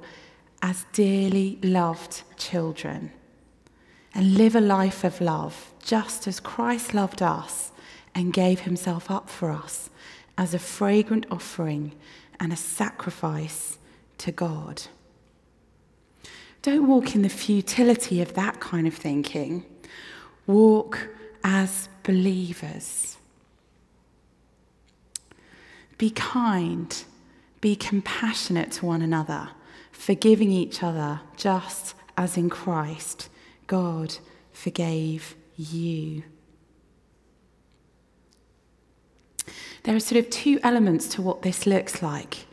as 0.60 0.84
dearly 0.92 1.58
loved 1.62 2.22
children 2.36 3.12
and 4.16 4.38
live 4.38 4.56
a 4.56 4.60
life 4.62 5.04
of 5.04 5.20
love, 5.20 5.74
just 5.84 6.26
as 6.26 6.40
Christ 6.40 6.94
loved 6.94 7.20
us 7.20 7.70
and 8.14 8.32
gave 8.32 8.60
himself 8.60 9.10
up 9.10 9.28
for 9.28 9.50
us 9.50 9.90
as 10.38 10.54
a 10.54 10.58
fragrant 10.58 11.26
offering 11.30 11.92
and 12.40 12.50
a 12.50 12.56
sacrifice 12.56 13.76
to 14.16 14.32
God. 14.32 14.84
Don't 16.62 16.88
walk 16.88 17.14
in 17.14 17.20
the 17.20 17.28
futility 17.28 18.22
of 18.22 18.32
that 18.32 18.58
kind 18.58 18.86
of 18.86 18.94
thinking. 18.94 19.66
Walk 20.46 21.08
as 21.44 21.90
believers. 22.02 23.18
Be 25.98 26.08
kind, 26.08 27.04
be 27.60 27.76
compassionate 27.76 28.72
to 28.72 28.86
one 28.86 29.02
another, 29.02 29.50
forgiving 29.92 30.50
each 30.50 30.82
other 30.82 31.20
just 31.36 31.94
as 32.16 32.38
in 32.38 32.48
Christ 32.48 33.28
God 33.66 34.16
forgave 34.52 35.34
you. 35.56 36.22
There 39.82 39.94
are 39.94 40.00
sort 40.00 40.18
of 40.18 40.30
two 40.30 40.58
elements 40.62 41.06
to 41.10 41.22
what 41.22 41.42
this 41.42 41.66
looks 41.66 42.02
like 42.02 42.46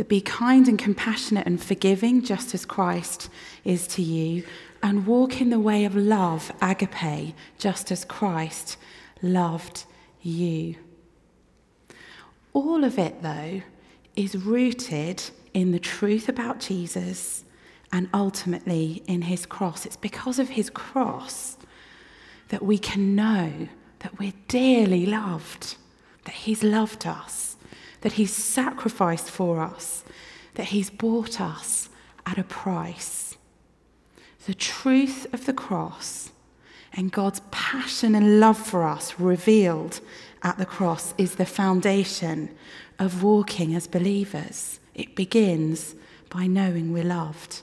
to 0.00 0.04
be 0.04 0.20
kind 0.20 0.66
and 0.66 0.78
compassionate 0.78 1.46
and 1.46 1.62
forgiving, 1.62 2.22
just 2.22 2.54
as 2.54 2.64
Christ 2.64 3.28
is 3.64 3.86
to 3.88 4.02
you, 4.02 4.44
and 4.82 5.06
walk 5.06 5.42
in 5.42 5.50
the 5.50 5.60
way 5.60 5.84
of 5.84 5.94
love, 5.94 6.50
agape, 6.62 7.34
just 7.58 7.92
as 7.92 8.04
Christ 8.06 8.78
loved 9.20 9.84
you. 10.22 10.76
All 12.54 12.82
of 12.82 12.98
it, 12.98 13.22
though, 13.22 13.60
is 14.16 14.36
rooted 14.36 15.22
in 15.52 15.72
the 15.72 15.78
truth 15.78 16.28
about 16.28 16.60
Jesus 16.60 17.44
and 17.92 18.08
ultimately 18.14 19.02
in 19.06 19.22
his 19.22 19.46
cross. 19.46 19.84
It's 19.84 19.96
because 19.96 20.38
of 20.38 20.50
his 20.50 20.70
cross 20.70 21.56
that 22.48 22.62
we 22.62 22.78
can 22.78 23.14
know 23.14 23.68
that 24.00 24.18
we're 24.18 24.32
dearly 24.48 25.06
loved, 25.06 25.76
that 26.24 26.34
he's 26.34 26.62
loved 26.62 27.06
us, 27.06 27.56
that 28.00 28.12
he's 28.12 28.34
sacrificed 28.34 29.30
for 29.30 29.60
us, 29.60 30.04
that 30.54 30.66
he's 30.66 30.90
bought 30.90 31.40
us 31.40 31.88
at 32.26 32.38
a 32.38 32.44
price. 32.44 33.36
The 34.46 34.54
truth 34.54 35.26
of 35.32 35.46
the 35.46 35.52
cross 35.52 36.30
and 36.92 37.12
God's 37.12 37.40
passion 37.50 38.14
and 38.14 38.40
love 38.40 38.58
for 38.58 38.84
us 38.84 39.18
revealed 39.18 40.00
at 40.42 40.58
the 40.58 40.66
cross 40.66 41.14
is 41.18 41.34
the 41.34 41.46
foundation 41.46 42.50
of 42.98 43.22
walking 43.22 43.74
as 43.74 43.86
believers. 43.86 44.80
It 44.94 45.14
begins 45.14 45.94
by 46.30 46.46
knowing 46.46 46.92
we're 46.92 47.04
loved. 47.04 47.62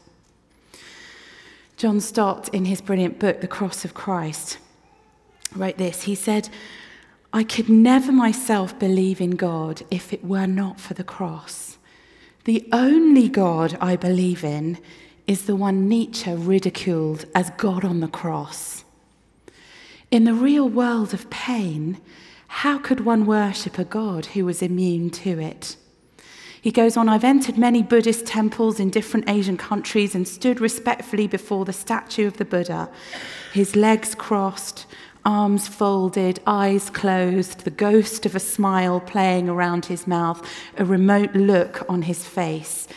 John 1.78 2.02
Stott, 2.02 2.50
in 2.56 2.66
his 2.66 2.82
brilliant 2.82 3.20
book, 3.20 3.40
The 3.40 3.48
Cross 3.48 3.86
of 3.86 3.94
Christ, 3.94 4.58
wrote 5.56 5.78
this. 5.78 6.02
He 6.02 6.16
said, 6.16 6.50
I 7.32 7.44
could 7.44 7.70
never 7.70 8.12
myself 8.12 8.80
believe 8.80 9.22
in 9.22 9.36
God 9.36 9.84
if 9.92 10.12
it 10.12 10.26
were 10.26 10.48
not 10.48 10.80
for 10.80 10.96
the 10.96 11.04
cross. 11.04 11.78
The 12.46 12.68
only 12.72 13.30
God 13.30 13.78
I 13.80 13.96
believe 13.96 14.44
in 14.44 14.80
is 15.28 15.46
the 15.46 15.56
one 15.56 15.88
Nietzsche 15.88 16.34
ridiculed 16.34 17.26
as 17.36 17.52
God 17.58 17.86
on 17.86 18.00
the 18.00 18.08
cross. 18.08 18.84
In 20.10 20.24
the 20.24 20.34
real 20.34 20.68
world 20.68 21.14
of 21.14 21.30
pain, 21.30 22.02
how 22.48 22.80
could 22.80 23.02
one 23.02 23.28
worship 23.28 23.78
a 23.78 23.84
God 23.84 24.28
who 24.28 24.46
was 24.46 24.64
immune 24.64 25.12
to 25.12 25.40
it? 25.40 25.78
He 26.62 26.72
goes 26.72 26.98
on, 26.98 27.08
I've 27.08 27.24
entered 27.24 27.58
many 27.58 27.84
Buddhist 27.84 28.26
temples 28.26 28.80
in 28.80 28.90
different 28.90 29.30
Asian 29.30 29.58
countries 29.58 30.16
and 30.16 30.28
stood 30.28 30.60
respectfully 30.60 31.28
before 31.28 31.66
the 31.66 31.74
statue 31.74 32.28
of 32.28 32.38
the 32.38 32.46
Buddha, 32.46 32.90
his 33.54 33.76
legs 33.76 34.16
crossed, 34.16 34.86
arms 35.26 35.68
folded, 35.68 36.40
eyes 36.48 36.90
closed, 36.90 37.60
the 37.60 37.70
ghost 37.70 38.26
of 38.26 38.36
a 38.36 38.40
smile 38.40 39.00
playing 39.00 39.50
around 39.50 39.86
his 39.86 40.08
mouth, 40.08 40.48
a 40.78 40.86
remote 40.86 41.34
look 41.36 41.86
on 41.90 42.04
his 42.04 42.26
face, 42.26 42.88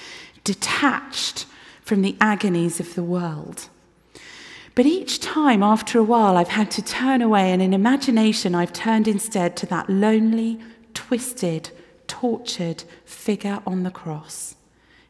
detached 0.45 1.47
from 1.83 2.03
the 2.03 2.17
agonies 2.21 2.79
of 2.79 2.95
the 2.95 3.03
world. 3.03 3.69
But 4.75 4.87
each 4.87 5.19
time, 5.19 5.63
after 5.63 5.99
a 5.99 6.05
while, 6.05 6.37
I've 6.37 6.49
had 6.49 6.71
to 6.73 6.83
turn 6.83 7.21
away, 7.21 7.53
and 7.53 7.61
in 7.61 7.75
imagination, 7.75 8.55
I've 8.55 8.73
turned 8.73 9.09
instead 9.09 9.57
to 9.57 9.67
that 9.67 9.91
lonely, 9.91 10.61
twisted, 10.95 11.71
tortured 12.11 12.83
figure 13.05 13.63
on 13.65 13.85
the 13.85 13.91
cross. 13.91 14.57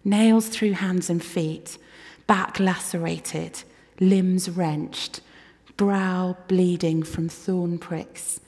Nails 0.05 0.49
through 0.49 0.73
hands 0.73 1.09
and 1.09 1.25
feet, 1.25 1.79
back 2.27 2.61
lacerated, 2.61 3.63
limbs 3.99 4.51
wrenched, 4.51 5.23
brow 5.79 6.37
bleeding 6.47 7.03
from 7.03 7.27
thorn 7.27 7.79
pricks, 7.79 8.41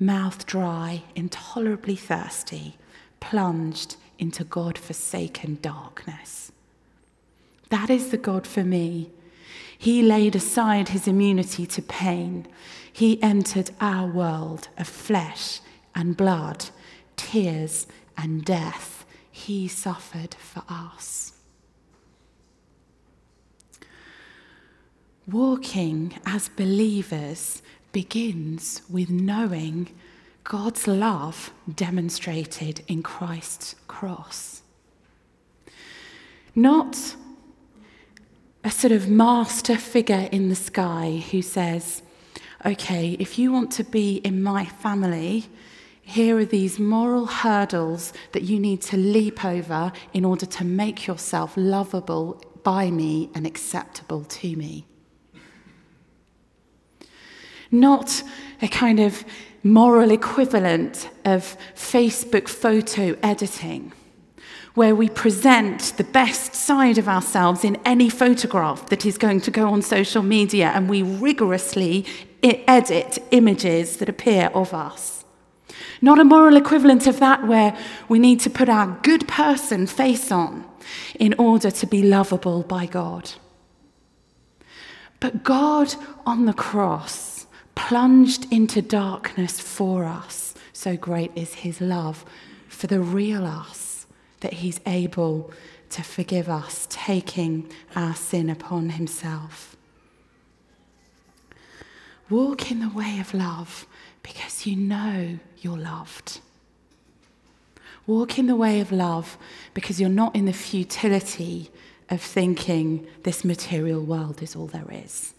mouth 0.00 0.44
dry, 0.44 1.04
intolerably 1.14 1.94
thirsty, 1.94 2.76
plunged 3.20 3.94
into 4.18 4.42
God 4.42 4.76
forsaken 4.76 5.58
darkness. 5.62 6.50
That 7.68 7.90
is 7.90 8.10
the 8.10 8.18
God 8.18 8.44
for 8.44 8.64
me. 8.64 9.10
He 9.78 10.02
laid 10.02 10.34
aside 10.34 10.88
his 10.88 11.06
immunity 11.06 11.64
to 11.64 11.80
pain. 11.80 12.48
He 12.92 13.22
entered 13.22 13.70
our 13.80 14.08
world 14.08 14.66
of 14.76 14.88
flesh 14.88 15.60
and 15.94 16.16
blood, 16.16 16.66
tears 17.16 17.86
and 18.20 18.44
death. 18.44 19.06
He 19.30 19.68
suffered 19.68 20.34
for 20.34 20.62
us. 20.68 21.32
Walking 25.26 26.14
as 26.26 26.48
believers 26.48 27.62
begins 27.92 28.82
with 28.88 29.10
knowing 29.10 29.94
God's 30.44 30.86
love 30.86 31.52
demonstrated 31.72 32.82
in 32.88 33.02
Christ's 33.02 33.76
cross. 33.86 34.62
Not 36.54 37.14
a 38.64 38.70
sort 38.70 38.92
of 38.92 39.08
master 39.08 39.76
figure 39.76 40.28
in 40.32 40.48
the 40.48 40.56
sky 40.56 41.22
who 41.30 41.42
says, 41.42 42.02
okay, 42.66 43.16
if 43.20 43.38
you 43.38 43.52
want 43.52 43.70
to 43.72 43.84
be 43.84 44.16
in 44.16 44.42
my 44.42 44.64
family, 44.64 45.46
here 46.10 46.38
are 46.38 46.44
these 46.44 46.78
moral 46.78 47.26
hurdles 47.26 48.12
that 48.32 48.42
you 48.42 48.58
need 48.58 48.82
to 48.82 48.96
leap 48.96 49.44
over 49.44 49.92
in 50.12 50.24
order 50.24 50.44
to 50.44 50.64
make 50.64 51.06
yourself 51.06 51.54
lovable 51.56 52.42
by 52.64 52.90
me 52.90 53.30
and 53.34 53.46
acceptable 53.46 54.24
to 54.24 54.56
me. 54.56 54.86
Not 57.70 58.22
a 58.60 58.68
kind 58.68 58.98
of 58.98 59.24
moral 59.62 60.10
equivalent 60.10 61.08
of 61.24 61.56
Facebook 61.74 62.48
photo 62.48 63.16
editing 63.22 63.92
where 64.74 64.94
we 64.94 65.08
present 65.08 65.92
the 65.96 66.04
best 66.04 66.54
side 66.54 66.98
of 66.98 67.08
ourselves 67.08 67.64
in 67.64 67.76
any 67.84 68.08
photograph 68.08 68.88
that 68.88 69.04
is 69.06 69.18
going 69.18 69.40
to 69.40 69.50
go 69.50 69.68
on 69.68 69.82
social 69.82 70.22
media 70.22 70.72
and 70.74 70.88
we 70.88 71.02
rigorously 71.02 72.04
edit 72.42 73.18
images 73.30 73.98
that 73.98 74.08
appear 74.08 74.46
of 74.54 74.72
us. 74.74 75.19
Not 76.02 76.18
a 76.18 76.24
moral 76.24 76.56
equivalent 76.56 77.06
of 77.06 77.20
that 77.20 77.46
where 77.46 77.76
we 78.08 78.18
need 78.18 78.40
to 78.40 78.50
put 78.50 78.68
our 78.68 78.98
good 79.02 79.28
person 79.28 79.86
face 79.86 80.32
on 80.32 80.64
in 81.18 81.34
order 81.34 81.70
to 81.70 81.86
be 81.86 82.02
lovable 82.02 82.62
by 82.62 82.86
God. 82.86 83.32
But 85.20 85.42
God 85.44 85.94
on 86.24 86.46
the 86.46 86.54
cross 86.54 87.46
plunged 87.74 88.50
into 88.50 88.80
darkness 88.80 89.60
for 89.60 90.04
us. 90.04 90.54
So 90.72 90.96
great 90.96 91.30
is 91.34 91.54
his 91.54 91.80
love 91.80 92.24
for 92.68 92.86
the 92.86 93.00
real 93.00 93.44
us 93.44 94.06
that 94.40 94.54
he's 94.54 94.80
able 94.86 95.52
to 95.90 96.02
forgive 96.02 96.48
us, 96.48 96.86
taking 96.88 97.70
our 97.94 98.14
sin 98.14 98.48
upon 98.48 98.90
himself. 98.90 99.76
Walk 102.30 102.70
in 102.70 102.80
the 102.80 102.88
way 102.88 103.18
of 103.20 103.34
love 103.34 103.86
because 104.22 104.66
you 104.66 104.76
know 104.76 105.38
you're 105.58 105.78
loved. 105.78 106.40
Walk 108.06 108.38
in 108.38 108.46
the 108.46 108.56
way 108.56 108.80
of 108.80 108.90
love 108.90 109.38
because 109.74 110.00
you're 110.00 110.08
not 110.08 110.34
in 110.34 110.46
the 110.46 110.52
futility 110.52 111.70
of 112.08 112.20
thinking 112.20 113.06
this 113.22 113.44
material 113.44 114.02
world 114.02 114.42
is 114.42 114.56
all 114.56 114.66
there 114.66 114.90
is. 114.90 115.34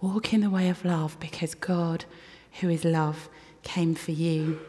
Walk 0.00 0.32
in 0.32 0.40
the 0.40 0.50
way 0.50 0.68
of 0.68 0.84
love 0.84 1.18
because 1.20 1.54
God, 1.54 2.04
who 2.60 2.68
is 2.68 2.84
love, 2.84 3.28
came 3.62 3.94
for 3.94 4.12
you. 4.12 4.60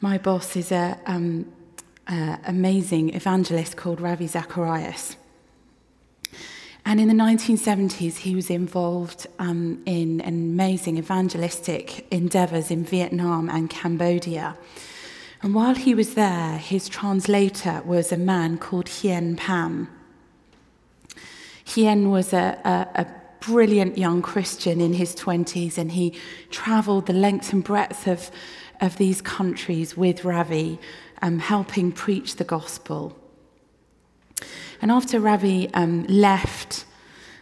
My 0.00 0.18
boss 0.18 0.56
is 0.56 0.72
an 0.72 0.98
um, 1.06 1.52
amazing 2.44 3.14
evangelist 3.14 3.76
called 3.76 4.00
Ravi 4.00 4.26
Zacharias. 4.26 5.16
And 6.84 7.00
in 7.00 7.08
the 7.08 7.14
1970s, 7.14 8.18
he 8.18 8.34
was 8.34 8.50
involved 8.50 9.26
um, 9.38 9.82
in 9.86 10.20
amazing 10.24 10.98
evangelistic 10.98 12.06
endeavors 12.10 12.70
in 12.70 12.84
Vietnam 12.84 13.48
and 13.48 13.70
Cambodia. 13.70 14.56
And 15.42 15.54
while 15.54 15.74
he 15.74 15.94
was 15.94 16.14
there, 16.14 16.58
his 16.58 16.88
translator 16.88 17.82
was 17.84 18.12
a 18.12 18.16
man 18.16 18.58
called 18.58 18.88
Hien 18.88 19.36
Pham. 19.36 19.88
Hien 21.64 22.10
was 22.10 22.32
a, 22.32 22.58
a, 22.64 23.02
a 23.02 23.06
brilliant 23.40 23.96
young 23.96 24.22
Christian 24.22 24.80
in 24.80 24.94
his 24.94 25.14
20s, 25.14 25.78
and 25.78 25.92
he 25.92 26.14
traveled 26.50 27.06
the 27.06 27.12
length 27.12 27.52
and 27.52 27.62
breadth 27.62 28.06
of 28.06 28.30
of 28.82 28.96
these 28.96 29.22
countries 29.22 29.96
with 29.96 30.24
Ravi, 30.24 30.78
um, 31.22 31.38
helping 31.38 31.92
preach 31.92 32.36
the 32.36 32.44
gospel. 32.44 33.16
And 34.80 34.90
after 34.90 35.20
Ravi 35.20 35.72
um, 35.74 36.04
left, 36.04 36.84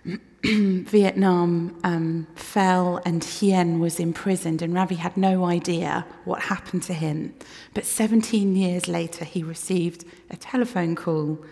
Vietnam 0.44 1.78
um, 1.84 2.26
fell 2.34 3.00
and 3.04 3.22
Hien 3.22 3.78
was 3.78 4.00
imprisoned, 4.00 4.62
and 4.62 4.74
Ravi 4.74 4.94
had 4.94 5.16
no 5.16 5.44
idea 5.44 6.06
what 6.24 6.42
happened 6.42 6.82
to 6.84 6.94
him. 6.94 7.34
But 7.74 7.84
17 7.84 8.56
years 8.56 8.88
later, 8.88 9.24
he 9.24 9.42
received 9.42 10.04
a 10.30 10.36
telephone 10.36 10.96
call 10.96 11.44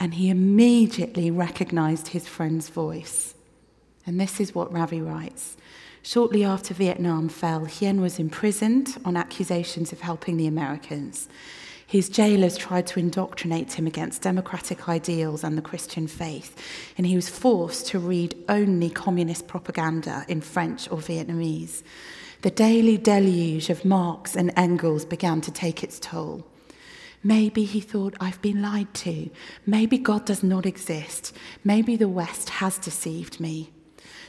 and 0.00 0.14
he 0.14 0.30
immediately 0.30 1.30
recognized 1.30 2.08
his 2.08 2.26
friend's 2.26 2.70
voice. 2.70 3.34
And 4.06 4.18
this 4.18 4.40
is 4.40 4.54
what 4.54 4.72
Ravi 4.72 5.02
writes 5.02 5.56
Shortly 6.02 6.42
after 6.42 6.72
Vietnam 6.72 7.28
fell, 7.28 7.66
Hien 7.66 8.00
was 8.00 8.18
imprisoned 8.18 8.96
on 9.04 9.16
accusations 9.16 9.92
of 9.92 10.00
helping 10.00 10.38
the 10.38 10.46
Americans. 10.46 11.28
His 11.90 12.08
jailers 12.08 12.56
tried 12.56 12.86
to 12.86 13.00
indoctrinate 13.00 13.72
him 13.72 13.84
against 13.84 14.22
democratic 14.22 14.88
ideals 14.88 15.42
and 15.42 15.58
the 15.58 15.62
Christian 15.70 16.06
faith, 16.06 16.54
and 16.96 17.04
he 17.04 17.16
was 17.16 17.28
forced 17.28 17.88
to 17.88 17.98
read 17.98 18.36
only 18.48 18.90
communist 18.90 19.48
propaganda 19.48 20.24
in 20.28 20.40
French 20.40 20.88
or 20.92 20.98
Vietnamese. 20.98 21.82
The 22.42 22.52
daily 22.52 22.96
deluge 22.96 23.70
of 23.70 23.84
Marx 23.84 24.36
and 24.36 24.52
Engels 24.56 25.04
began 25.04 25.40
to 25.40 25.50
take 25.50 25.82
its 25.82 25.98
toll. 25.98 26.46
Maybe 27.24 27.64
he 27.64 27.80
thought, 27.80 28.14
I've 28.20 28.40
been 28.40 28.62
lied 28.62 28.94
to. 28.94 29.28
Maybe 29.66 29.98
God 29.98 30.24
does 30.24 30.44
not 30.44 30.66
exist. 30.66 31.36
Maybe 31.64 31.96
the 31.96 32.08
West 32.08 32.50
has 32.50 32.78
deceived 32.78 33.40
me. 33.40 33.72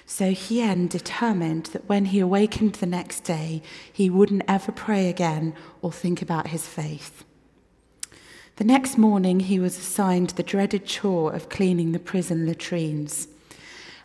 So 0.07 0.31
Hien 0.31 0.87
determined 0.87 1.67
that 1.67 1.87
when 1.87 2.05
he 2.05 2.21
awakened 2.21 2.73
the 2.73 2.87
next 2.87 3.19
day, 3.19 3.61
he 3.93 4.09
wouldn't 4.09 4.45
ever 4.47 4.71
pray 4.71 5.09
again 5.09 5.53
or 5.83 5.91
think 5.91 6.23
about 6.23 6.47
his 6.47 6.65
faith. 6.65 7.23
The 8.61 8.67
next 8.67 8.95
morning, 8.95 9.39
he 9.39 9.57
was 9.57 9.75
assigned 9.75 10.29
the 10.29 10.43
dreaded 10.43 10.85
chore 10.85 11.33
of 11.33 11.49
cleaning 11.49 11.93
the 11.93 11.99
prison 11.99 12.45
latrines. 12.45 13.27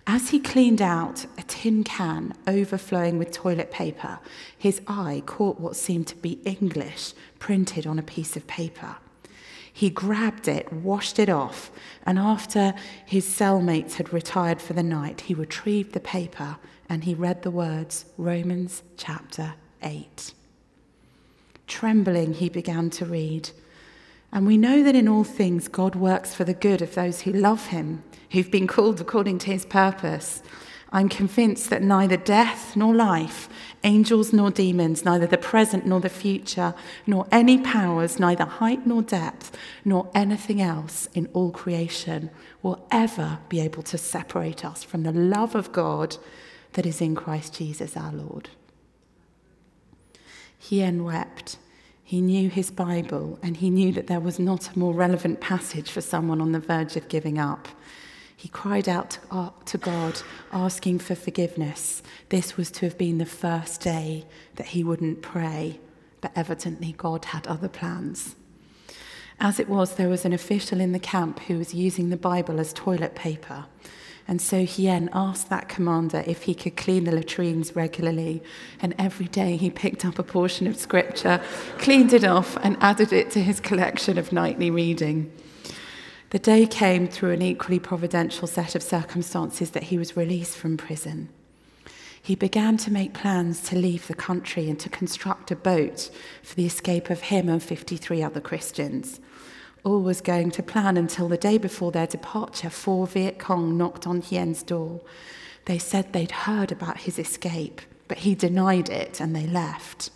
As 0.06 0.30
he 0.30 0.40
cleaned 0.40 0.80
out 0.80 1.26
a 1.36 1.42
tin 1.42 1.84
can 1.84 2.32
overflowing 2.46 3.18
with 3.18 3.32
toilet 3.32 3.70
paper, 3.70 4.18
his 4.56 4.80
eye 4.88 5.22
caught 5.26 5.60
what 5.60 5.76
seemed 5.76 6.06
to 6.06 6.16
be 6.16 6.40
English 6.46 7.12
printed 7.38 7.86
on 7.86 7.98
a 7.98 8.02
piece 8.02 8.34
of 8.34 8.46
paper. 8.46 8.96
He 9.70 9.90
grabbed 9.90 10.48
it, 10.48 10.72
washed 10.72 11.18
it 11.18 11.28
off, 11.28 11.70
and 12.06 12.18
after 12.18 12.72
his 13.04 13.26
cellmates 13.26 13.96
had 13.96 14.10
retired 14.10 14.62
for 14.62 14.72
the 14.72 14.82
night, 14.82 15.20
he 15.20 15.34
retrieved 15.34 15.92
the 15.92 16.00
paper 16.00 16.56
and 16.88 17.04
he 17.04 17.12
read 17.12 17.42
the 17.42 17.50
words 17.50 18.06
Romans 18.16 18.82
chapter 18.96 19.52
8. 19.82 20.32
Trembling, 21.66 22.32
he 22.32 22.48
began 22.48 22.88
to 22.88 23.04
read. 23.04 23.50
And 24.32 24.46
we 24.46 24.56
know 24.56 24.82
that 24.82 24.96
in 24.96 25.08
all 25.08 25.24
things 25.24 25.68
God 25.68 25.94
works 25.94 26.34
for 26.34 26.44
the 26.44 26.54
good 26.54 26.82
of 26.82 26.94
those 26.94 27.22
who 27.22 27.32
love 27.32 27.68
him, 27.68 28.02
who've 28.30 28.50
been 28.50 28.66
called 28.66 29.00
according 29.00 29.38
to 29.40 29.52
his 29.52 29.64
purpose. 29.64 30.42
I'm 30.92 31.08
convinced 31.08 31.70
that 31.70 31.82
neither 31.82 32.16
death 32.16 32.76
nor 32.76 32.94
life, 32.94 33.48
angels 33.82 34.32
nor 34.32 34.50
demons, 34.50 35.04
neither 35.04 35.26
the 35.26 35.38
present 35.38 35.84
nor 35.84 36.00
the 36.00 36.08
future, 36.08 36.74
nor 37.06 37.26
any 37.32 37.58
powers, 37.58 38.18
neither 38.18 38.44
height 38.44 38.86
nor 38.86 39.02
depth, 39.02 39.56
nor 39.84 40.08
anything 40.14 40.60
else 40.60 41.08
in 41.12 41.28
all 41.32 41.50
creation 41.50 42.30
will 42.62 42.86
ever 42.90 43.38
be 43.48 43.60
able 43.60 43.82
to 43.82 43.98
separate 43.98 44.64
us 44.64 44.84
from 44.84 45.02
the 45.02 45.12
love 45.12 45.54
of 45.54 45.72
God 45.72 46.16
that 46.74 46.86
is 46.86 47.00
in 47.00 47.14
Christ 47.14 47.54
Jesus 47.54 47.96
our 47.96 48.12
Lord. 48.12 48.50
Hien 50.58 51.04
wept. 51.04 51.58
He 52.06 52.20
knew 52.20 52.48
his 52.48 52.70
Bible 52.70 53.36
and 53.42 53.56
he 53.56 53.68
knew 53.68 53.90
that 53.90 54.06
there 54.06 54.20
was 54.20 54.38
not 54.38 54.68
a 54.68 54.78
more 54.78 54.94
relevant 54.94 55.40
passage 55.40 55.90
for 55.90 56.00
someone 56.00 56.40
on 56.40 56.52
the 56.52 56.60
verge 56.60 56.94
of 56.94 57.08
giving 57.08 57.36
up. 57.36 57.66
He 58.36 58.48
cried 58.48 58.88
out 58.88 59.18
uh, 59.28 59.50
to 59.64 59.76
God, 59.76 60.22
asking 60.52 61.00
for 61.00 61.16
forgiveness. 61.16 62.04
This 62.28 62.56
was 62.56 62.70
to 62.70 62.86
have 62.86 62.96
been 62.96 63.18
the 63.18 63.26
first 63.26 63.80
day 63.80 64.24
that 64.54 64.68
he 64.68 64.84
wouldn't 64.84 65.20
pray, 65.20 65.80
but 66.20 66.30
evidently 66.36 66.94
God 66.96 67.24
had 67.24 67.44
other 67.48 67.68
plans. 67.68 68.36
As 69.40 69.58
it 69.58 69.68
was, 69.68 69.96
there 69.96 70.08
was 70.08 70.24
an 70.24 70.32
official 70.32 70.80
in 70.80 70.92
the 70.92 71.00
camp 71.00 71.40
who 71.40 71.58
was 71.58 71.74
using 71.74 72.10
the 72.10 72.16
Bible 72.16 72.60
as 72.60 72.72
toilet 72.72 73.16
paper. 73.16 73.66
And 74.28 74.42
so 74.42 74.64
Hien 74.64 75.08
asked 75.12 75.50
that 75.50 75.68
commander 75.68 76.24
if 76.26 76.42
he 76.42 76.54
could 76.54 76.76
clean 76.76 77.04
the 77.04 77.12
latrines 77.12 77.76
regularly. 77.76 78.42
And 78.80 78.94
every 78.98 79.26
day 79.26 79.56
he 79.56 79.70
picked 79.70 80.04
up 80.04 80.18
a 80.18 80.24
portion 80.24 80.66
of 80.66 80.76
scripture, 80.76 81.40
cleaned 81.78 82.12
it 82.12 82.24
off, 82.24 82.56
and 82.62 82.76
added 82.80 83.12
it 83.12 83.30
to 83.32 83.42
his 83.42 83.60
collection 83.60 84.18
of 84.18 84.32
nightly 84.32 84.70
reading. 84.70 85.30
The 86.30 86.40
day 86.40 86.66
came 86.66 87.06
through 87.06 87.32
an 87.32 87.42
equally 87.42 87.78
providential 87.78 88.48
set 88.48 88.74
of 88.74 88.82
circumstances 88.82 89.70
that 89.70 89.84
he 89.84 89.98
was 89.98 90.16
released 90.16 90.56
from 90.56 90.76
prison. 90.76 91.28
He 92.20 92.34
began 92.34 92.76
to 92.78 92.92
make 92.92 93.14
plans 93.14 93.60
to 93.68 93.78
leave 93.78 94.08
the 94.08 94.14
country 94.14 94.68
and 94.68 94.80
to 94.80 94.88
construct 94.88 95.52
a 95.52 95.56
boat 95.56 96.10
for 96.42 96.56
the 96.56 96.66
escape 96.66 97.08
of 97.08 97.20
him 97.20 97.48
and 97.48 97.62
53 97.62 98.20
other 98.20 98.40
Christians. 98.40 99.20
All 99.86 100.02
was 100.02 100.20
going 100.20 100.50
to 100.50 100.64
plan 100.64 100.96
until 100.96 101.28
the 101.28 101.36
day 101.36 101.58
before 101.58 101.92
their 101.92 102.08
departure, 102.08 102.70
four 102.70 103.06
Viet 103.06 103.38
Cong 103.38 103.76
knocked 103.78 104.04
on 104.04 104.20
Hien's 104.20 104.64
door. 104.64 105.00
They 105.66 105.78
said 105.78 106.12
they'd 106.12 106.32
heard 106.32 106.72
about 106.72 107.02
his 107.02 107.20
escape, 107.20 107.80
but 108.08 108.18
he 108.18 108.34
denied 108.34 108.88
it 108.88 109.20
and 109.20 109.34
they 109.34 109.46
left. 109.46 110.10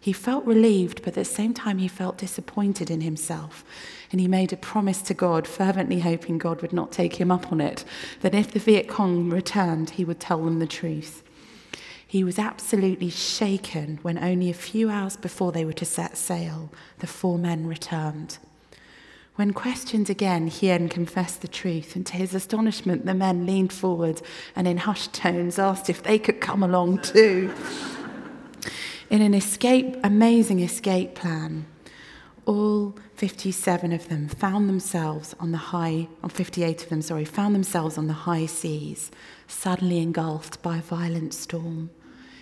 He 0.00 0.12
felt 0.12 0.44
relieved, 0.44 1.02
but 1.02 1.10
at 1.10 1.14
the 1.14 1.24
same 1.24 1.54
time, 1.54 1.78
he 1.78 1.86
felt 1.86 2.18
disappointed 2.18 2.90
in 2.90 3.02
himself. 3.02 3.64
And 4.10 4.20
he 4.20 4.26
made 4.26 4.52
a 4.52 4.56
promise 4.56 5.00
to 5.02 5.14
God, 5.14 5.46
fervently 5.46 6.00
hoping 6.00 6.36
God 6.36 6.60
would 6.60 6.72
not 6.72 6.90
take 6.90 7.20
him 7.20 7.30
up 7.30 7.52
on 7.52 7.60
it, 7.60 7.84
that 8.22 8.34
if 8.34 8.50
the 8.50 8.58
Viet 8.58 8.88
Cong 8.88 9.30
returned, 9.30 9.90
he 9.90 10.04
would 10.04 10.18
tell 10.18 10.44
them 10.44 10.58
the 10.58 10.66
truth. 10.66 11.22
He 12.04 12.24
was 12.24 12.40
absolutely 12.40 13.10
shaken 13.10 14.00
when 14.02 14.18
only 14.18 14.50
a 14.50 14.54
few 14.54 14.90
hours 14.90 15.16
before 15.16 15.52
they 15.52 15.64
were 15.64 15.72
to 15.74 15.84
set 15.84 16.16
sail, 16.16 16.72
the 16.98 17.06
four 17.06 17.38
men 17.38 17.68
returned. 17.68 18.38
When 19.36 19.54
questioned 19.54 20.10
again, 20.10 20.48
Hien 20.48 20.90
confessed 20.90 21.40
the 21.40 21.48
truth, 21.48 21.96
and 21.96 22.04
to 22.06 22.16
his 22.16 22.34
astonishment, 22.34 23.06
the 23.06 23.14
men 23.14 23.46
leaned 23.46 23.72
forward 23.72 24.20
and 24.54 24.68
in 24.68 24.76
hushed 24.76 25.14
tones 25.14 25.58
asked 25.58 25.88
if 25.88 26.02
they 26.02 26.18
could 26.18 26.40
come 26.40 26.62
along 26.62 26.98
too. 26.98 27.52
in 29.08 29.22
an 29.22 29.32
escape, 29.32 29.96
amazing 30.04 30.60
escape 30.60 31.14
plan, 31.14 31.64
all 32.44 32.94
57 33.14 33.92
of 33.92 34.08
them 34.08 34.28
found 34.28 34.68
themselves 34.68 35.34
on 35.40 35.52
the 35.52 35.58
high, 35.58 36.08
on 36.22 36.28
58 36.28 36.82
of 36.82 36.88
them, 36.90 37.00
sorry, 37.00 37.24
found 37.24 37.54
themselves 37.54 37.96
on 37.96 38.08
the 38.08 38.12
high 38.12 38.46
seas, 38.46 39.10
suddenly 39.46 39.98
engulfed 39.98 40.60
by 40.60 40.76
a 40.76 40.82
violent 40.82 41.32
storm. 41.32 41.88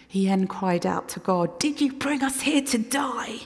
Hien 0.08 0.48
cried 0.48 0.84
out 0.84 1.08
to 1.10 1.20
God, 1.20 1.56
Did 1.60 1.80
you 1.80 1.92
bring 1.92 2.24
us 2.24 2.40
here 2.40 2.62
to 2.62 2.78
die? 2.78 3.42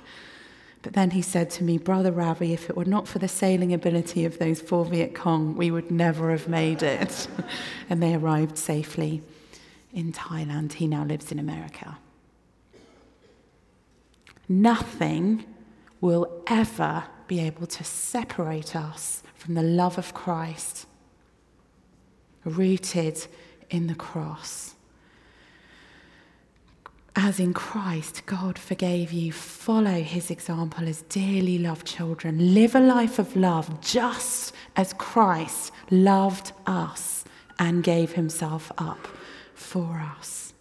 But 0.85 0.93
then 0.93 1.13
he 1.13 1.23
said 1.23 1.49
to 1.53 1.65
me, 1.65 1.79
Brother 1.79 2.13
Ravi, 2.13 2.53
if 2.53 2.69
it 2.69 2.77
were 2.77 2.85
not 2.85 3.09
for 3.09 3.19
the 3.19 3.27
sailing 3.27 3.73
ability 3.73 4.27
of 4.27 4.39
those 4.39 4.61
four 4.61 4.85
Viet 4.85 5.15
Cong, 5.15 5.57
we 5.57 5.71
would 5.71 5.91
never 5.91 6.31
have 6.31 6.47
made 6.47 6.83
it. 6.83 7.27
and 7.89 8.03
they 8.03 8.15
arrived 8.15 8.59
safely 8.59 9.23
in 9.95 10.13
Thailand. 10.13 10.75
He 10.75 10.87
now 10.87 11.03
lives 11.03 11.33
in 11.33 11.39
America. 11.39 11.97
Nothing 14.47 15.47
will 16.03 16.43
ever 16.47 17.05
be 17.29 17.41
able 17.41 17.67
to 17.67 17.83
separate 17.83 18.77
us 18.77 19.23
from 19.37 19.55
the 19.55 19.63
love 19.63 19.97
of 19.97 20.13
Christ, 20.13 20.87
rooted 22.45 23.27
in 23.71 23.87
the 23.87 23.95
cross 23.95 24.75
as 27.17 27.39
in 27.39 27.55
Christ, 27.55 28.23
God 28.27 28.59
forgave 28.59 29.13
you, 29.13 29.31
follow 29.31 30.03
his 30.03 30.31
example 30.31 30.89
as 30.89 31.03
dearly 31.03 31.59
loved 31.59 31.87
children. 31.87 32.55
Live 32.55 32.75
a 32.75 32.81
life 32.81 33.19
of 33.19 33.37
love 33.37 33.81
just 33.81 34.53
as 34.75 34.93
Christ 34.95 35.73
loved 35.91 36.53
us 36.67 37.25
and 37.59 37.85
gave 37.85 38.13
himself 38.13 38.73
up 38.79 39.07
for 39.55 40.05
us. 40.19 40.55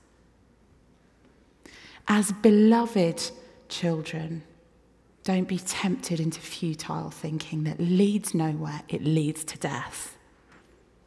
As 2.08 2.32
beloved 2.32 3.32
children, 3.68 4.44
don't 5.24 5.48
be 5.48 5.58
tempted 5.58 6.20
into 6.20 6.40
futile 6.40 7.10
thinking 7.10 7.64
that 7.64 7.80
leads 7.80 8.36
nowhere, 8.36 8.82
it 8.90 9.04
leads 9.04 9.44
to 9.46 9.58
death. 9.58 10.18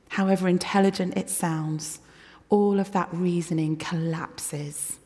However 0.08 0.48
intelligent 0.48 1.16
it 1.16 1.30
sounds, 1.30 2.00
all 2.48 2.80
of 2.80 2.90
that 2.92 3.10
reasoning 3.12 3.76
collapses 3.76 4.98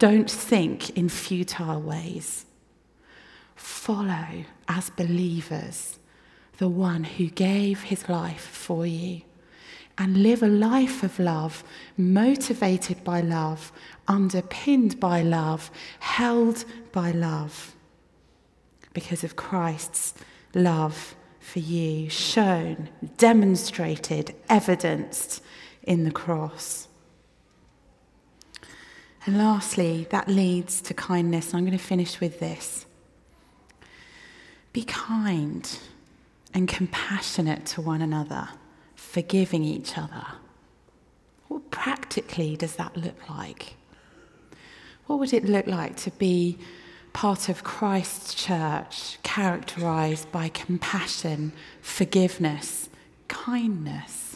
don't 0.00 0.30
think 0.30 0.90
in 0.96 1.08
futile 1.10 1.80
ways. 1.80 2.46
Follow 3.54 4.44
as 4.66 4.88
believers 4.90 5.98
the 6.56 6.70
one 6.70 7.04
who 7.04 7.26
gave 7.26 7.82
his 7.82 8.08
life 8.08 8.46
for 8.46 8.86
you 8.86 9.20
and 9.98 10.22
live 10.22 10.42
a 10.42 10.48
life 10.48 11.02
of 11.02 11.18
love, 11.18 11.62
motivated 11.98 13.04
by 13.04 13.20
love, 13.20 13.70
underpinned 14.08 14.98
by 14.98 15.20
love, 15.20 15.70
held 15.98 16.64
by 16.92 17.10
love, 17.10 17.76
because 18.94 19.22
of 19.22 19.36
Christ's 19.36 20.14
love 20.54 21.14
for 21.40 21.58
you, 21.58 22.08
shown, 22.08 22.88
demonstrated, 23.18 24.34
evidenced 24.48 25.42
in 25.82 26.04
the 26.04 26.10
cross. 26.10 26.88
And 29.26 29.36
lastly, 29.36 30.06
that 30.10 30.28
leads 30.28 30.80
to 30.82 30.94
kindness. 30.94 31.52
I'm 31.52 31.64
going 31.64 31.76
to 31.76 31.84
finish 31.84 32.20
with 32.20 32.40
this. 32.40 32.86
Be 34.72 34.82
kind 34.84 35.78
and 36.54 36.66
compassionate 36.68 37.66
to 37.66 37.80
one 37.80 38.02
another, 38.02 38.48
forgiving 38.94 39.62
each 39.62 39.98
other. 39.98 40.26
What 41.48 41.70
practically 41.70 42.56
does 42.56 42.76
that 42.76 42.96
look 42.96 43.28
like? 43.28 43.74
What 45.06 45.18
would 45.18 45.32
it 45.34 45.44
look 45.44 45.66
like 45.66 45.96
to 45.96 46.10
be 46.12 46.58
part 47.12 47.48
of 47.48 47.64
Christ's 47.64 48.34
church 48.34 49.18
characterized 49.22 50.30
by 50.30 50.48
compassion, 50.48 51.52
forgiveness, 51.82 52.88
kindness? 53.26 54.29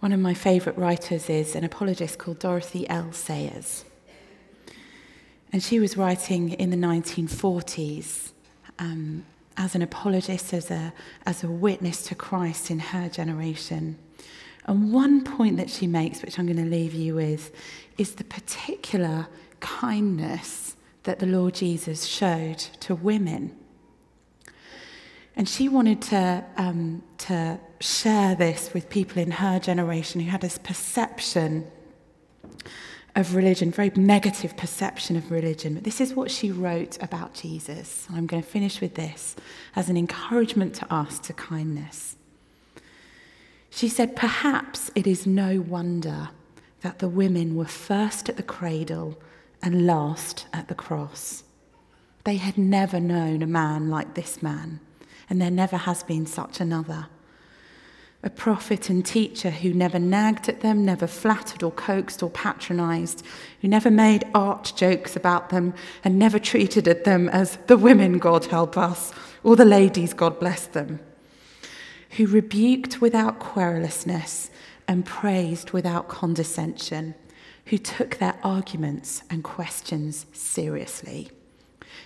One 0.00 0.12
of 0.12 0.20
my 0.20 0.32
favourite 0.32 0.78
writers 0.78 1.28
is 1.28 1.56
an 1.56 1.64
apologist 1.64 2.18
called 2.18 2.38
Dorothy 2.38 2.88
L. 2.88 3.10
Sayers. 3.12 3.84
And 5.52 5.60
she 5.60 5.80
was 5.80 5.96
writing 5.96 6.52
in 6.52 6.70
the 6.70 6.76
1940s 6.76 8.30
um, 8.78 9.26
as 9.56 9.74
an 9.74 9.82
apologist, 9.82 10.54
as 10.54 10.70
a, 10.70 10.92
as 11.26 11.42
a 11.42 11.48
witness 11.48 12.04
to 12.04 12.14
Christ 12.14 12.70
in 12.70 12.78
her 12.78 13.08
generation. 13.08 13.98
And 14.66 14.92
one 14.92 15.24
point 15.24 15.56
that 15.56 15.68
she 15.68 15.88
makes, 15.88 16.22
which 16.22 16.38
I'm 16.38 16.46
going 16.46 16.58
to 16.58 16.70
leave 16.70 16.94
you 16.94 17.16
with, 17.16 17.50
is 17.96 18.14
the 18.14 18.24
particular 18.24 19.26
kindness 19.58 20.76
that 21.02 21.18
the 21.18 21.26
Lord 21.26 21.54
Jesus 21.54 22.04
showed 22.04 22.58
to 22.58 22.94
women. 22.94 23.57
And 25.38 25.48
she 25.48 25.68
wanted 25.68 26.02
to, 26.02 26.44
um, 26.56 27.02
to 27.18 27.60
share 27.80 28.34
this 28.34 28.74
with 28.74 28.90
people 28.90 29.22
in 29.22 29.30
her 29.30 29.60
generation 29.60 30.20
who 30.20 30.28
had 30.30 30.40
this 30.40 30.58
perception 30.58 31.64
of 33.14 33.36
religion, 33.36 33.70
very 33.70 33.92
negative 33.94 34.56
perception 34.56 35.16
of 35.16 35.30
religion. 35.30 35.74
But 35.74 35.84
this 35.84 36.00
is 36.00 36.12
what 36.12 36.32
she 36.32 36.50
wrote 36.50 37.00
about 37.00 37.34
Jesus. 37.34 38.06
I'm 38.12 38.26
going 38.26 38.42
to 38.42 38.48
finish 38.48 38.80
with 38.80 38.96
this 38.96 39.36
as 39.76 39.88
an 39.88 39.96
encouragement 39.96 40.74
to 40.74 40.92
us 40.92 41.20
to 41.20 41.32
kindness. 41.32 42.16
She 43.70 43.88
said, 43.88 44.16
Perhaps 44.16 44.90
it 44.96 45.06
is 45.06 45.24
no 45.24 45.60
wonder 45.60 46.30
that 46.80 46.98
the 46.98 47.08
women 47.08 47.54
were 47.54 47.64
first 47.64 48.28
at 48.28 48.36
the 48.36 48.42
cradle 48.42 49.16
and 49.62 49.86
last 49.86 50.46
at 50.52 50.66
the 50.66 50.74
cross. 50.74 51.44
They 52.24 52.36
had 52.36 52.58
never 52.58 52.98
known 52.98 53.42
a 53.42 53.46
man 53.46 53.88
like 53.88 54.14
this 54.14 54.42
man, 54.42 54.80
and 55.28 55.40
there 55.40 55.50
never 55.50 55.76
has 55.76 56.02
been 56.02 56.26
such 56.26 56.60
another. 56.60 57.06
A 58.22 58.30
prophet 58.30 58.90
and 58.90 59.06
teacher 59.06 59.50
who 59.50 59.72
never 59.72 59.98
nagged 59.98 60.48
at 60.48 60.60
them, 60.60 60.84
never 60.84 61.06
flattered 61.06 61.62
or 61.62 61.70
coaxed 61.70 62.22
or 62.22 62.30
patronized, 62.30 63.24
who 63.60 63.68
never 63.68 63.92
made 63.92 64.26
art 64.34 64.72
jokes 64.74 65.14
about 65.14 65.50
them, 65.50 65.72
and 66.02 66.18
never 66.18 66.40
treated 66.40 66.88
at 66.88 67.04
them 67.04 67.28
as 67.28 67.58
the 67.68 67.76
women, 67.76 68.18
God 68.18 68.46
help 68.46 68.76
us, 68.76 69.12
or 69.44 69.54
the 69.54 69.64
ladies, 69.64 70.14
God 70.14 70.40
bless 70.40 70.66
them. 70.66 70.98
Who 72.16 72.26
rebuked 72.26 73.00
without 73.00 73.38
querulousness 73.38 74.50
and 74.88 75.04
praised 75.06 75.70
without 75.70 76.08
condescension, 76.08 77.14
who 77.66 77.78
took 77.78 78.16
their 78.16 78.36
arguments 78.42 79.22
and 79.30 79.44
questions 79.44 80.26
seriously, 80.32 81.30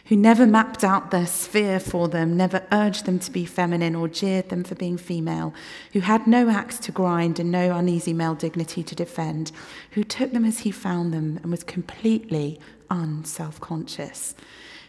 who 0.06 0.16
never 0.16 0.46
mapped 0.46 0.82
out 0.82 1.10
their 1.10 1.26
sphere 1.26 1.78
for 1.78 2.08
them, 2.08 2.36
never 2.36 2.66
urged 2.72 3.06
them 3.06 3.18
to 3.20 3.30
be 3.30 3.44
feminine 3.44 3.94
or 3.94 4.08
jeered 4.08 4.48
them 4.48 4.64
for 4.64 4.74
being 4.74 4.98
female, 4.98 5.54
who 5.92 6.00
had 6.00 6.26
no 6.26 6.50
axe 6.50 6.78
to 6.80 6.92
grind 6.92 7.38
and 7.38 7.50
no 7.50 7.74
uneasy 7.76 8.12
male 8.12 8.34
dignity 8.34 8.82
to 8.82 8.94
defend, 8.94 9.52
who 9.92 10.02
took 10.02 10.32
them 10.32 10.44
as 10.44 10.60
he 10.60 10.70
found 10.70 11.14
them 11.14 11.38
and 11.42 11.50
was 11.50 11.62
completely 11.62 12.58
unself 12.90 13.60
conscious. 13.60 14.34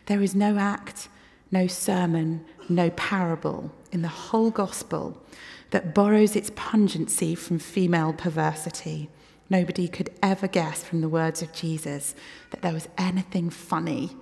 There 0.07 0.21
is 0.21 0.33
no 0.33 0.57
act, 0.57 1.09
no 1.51 1.67
sermon, 1.67 2.43
no 2.67 2.89
parable 2.91 3.71
in 3.91 4.01
the 4.01 4.07
whole 4.07 4.49
gospel 4.49 5.21
that 5.69 5.93
borrows 5.93 6.35
its 6.35 6.51
pungency 6.55 7.35
from 7.35 7.59
female 7.59 8.13
perversity. 8.13 9.09
Nobody 9.49 9.87
could 9.87 10.09
ever 10.21 10.47
guess 10.47 10.83
from 10.83 11.01
the 11.01 11.09
words 11.09 11.41
of 11.41 11.53
Jesus 11.53 12.15
that 12.49 12.61
there 12.61 12.73
was 12.73 12.89
anything 12.97 13.49
funny 13.49 14.15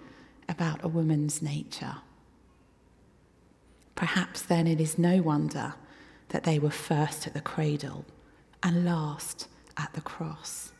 about 0.49 0.83
a 0.83 0.87
woman's 0.87 1.41
nature. 1.41 1.97
Perhaps 3.95 4.41
then 4.41 4.67
it 4.67 4.81
is 4.81 4.97
no 4.97 5.21
wonder 5.21 5.75
that 6.29 6.43
they 6.43 6.57
were 6.57 6.71
first 6.71 7.27
at 7.27 7.33
the 7.33 7.41
cradle 7.41 8.05
and 8.63 8.85
last 8.85 9.47
at 9.77 9.93
the 9.93 10.01
cross. 10.01 10.71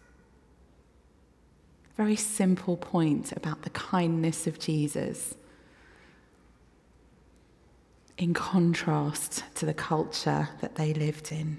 Very 1.97 2.15
simple 2.15 2.77
point 2.77 3.31
about 3.33 3.61
the 3.63 3.69
kindness 3.69 4.47
of 4.47 4.59
Jesus 4.59 5.35
in 8.17 8.33
contrast 8.33 9.43
to 9.55 9.65
the 9.65 9.73
culture 9.73 10.49
that 10.61 10.75
they 10.75 10.93
lived 10.93 11.31
in. 11.31 11.57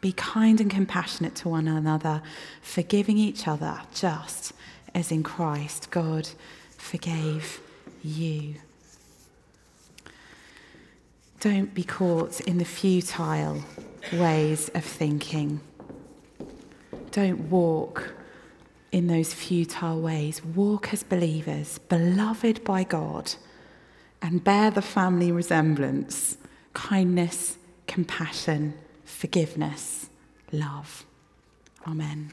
Be 0.00 0.12
kind 0.12 0.60
and 0.60 0.70
compassionate 0.70 1.34
to 1.36 1.48
one 1.48 1.66
another, 1.66 2.22
forgiving 2.62 3.18
each 3.18 3.48
other 3.48 3.80
just 3.94 4.52
as 4.94 5.10
in 5.10 5.22
Christ 5.22 5.90
God 5.90 6.28
forgave 6.84 7.60
you. 8.02 8.56
Don't 11.40 11.74
be 11.74 11.82
caught 11.82 12.40
in 12.42 12.58
the 12.58 12.64
futile 12.64 13.62
ways 14.12 14.68
of 14.74 14.84
thinking. 14.84 15.60
Don't 17.10 17.50
walk 17.50 18.14
in 18.92 19.06
those 19.06 19.32
futile 19.32 20.00
ways. 20.00 20.44
Walk 20.44 20.92
as 20.92 21.02
believers, 21.02 21.78
beloved 21.78 22.62
by 22.64 22.84
God 22.84 23.34
and 24.20 24.42
bear 24.42 24.70
the 24.70 24.82
family 24.82 25.30
resemblance 25.32 26.38
kindness, 26.72 27.56
compassion, 27.86 28.74
forgiveness, 29.04 30.08
love. 30.50 31.04
Amen. 31.86 32.32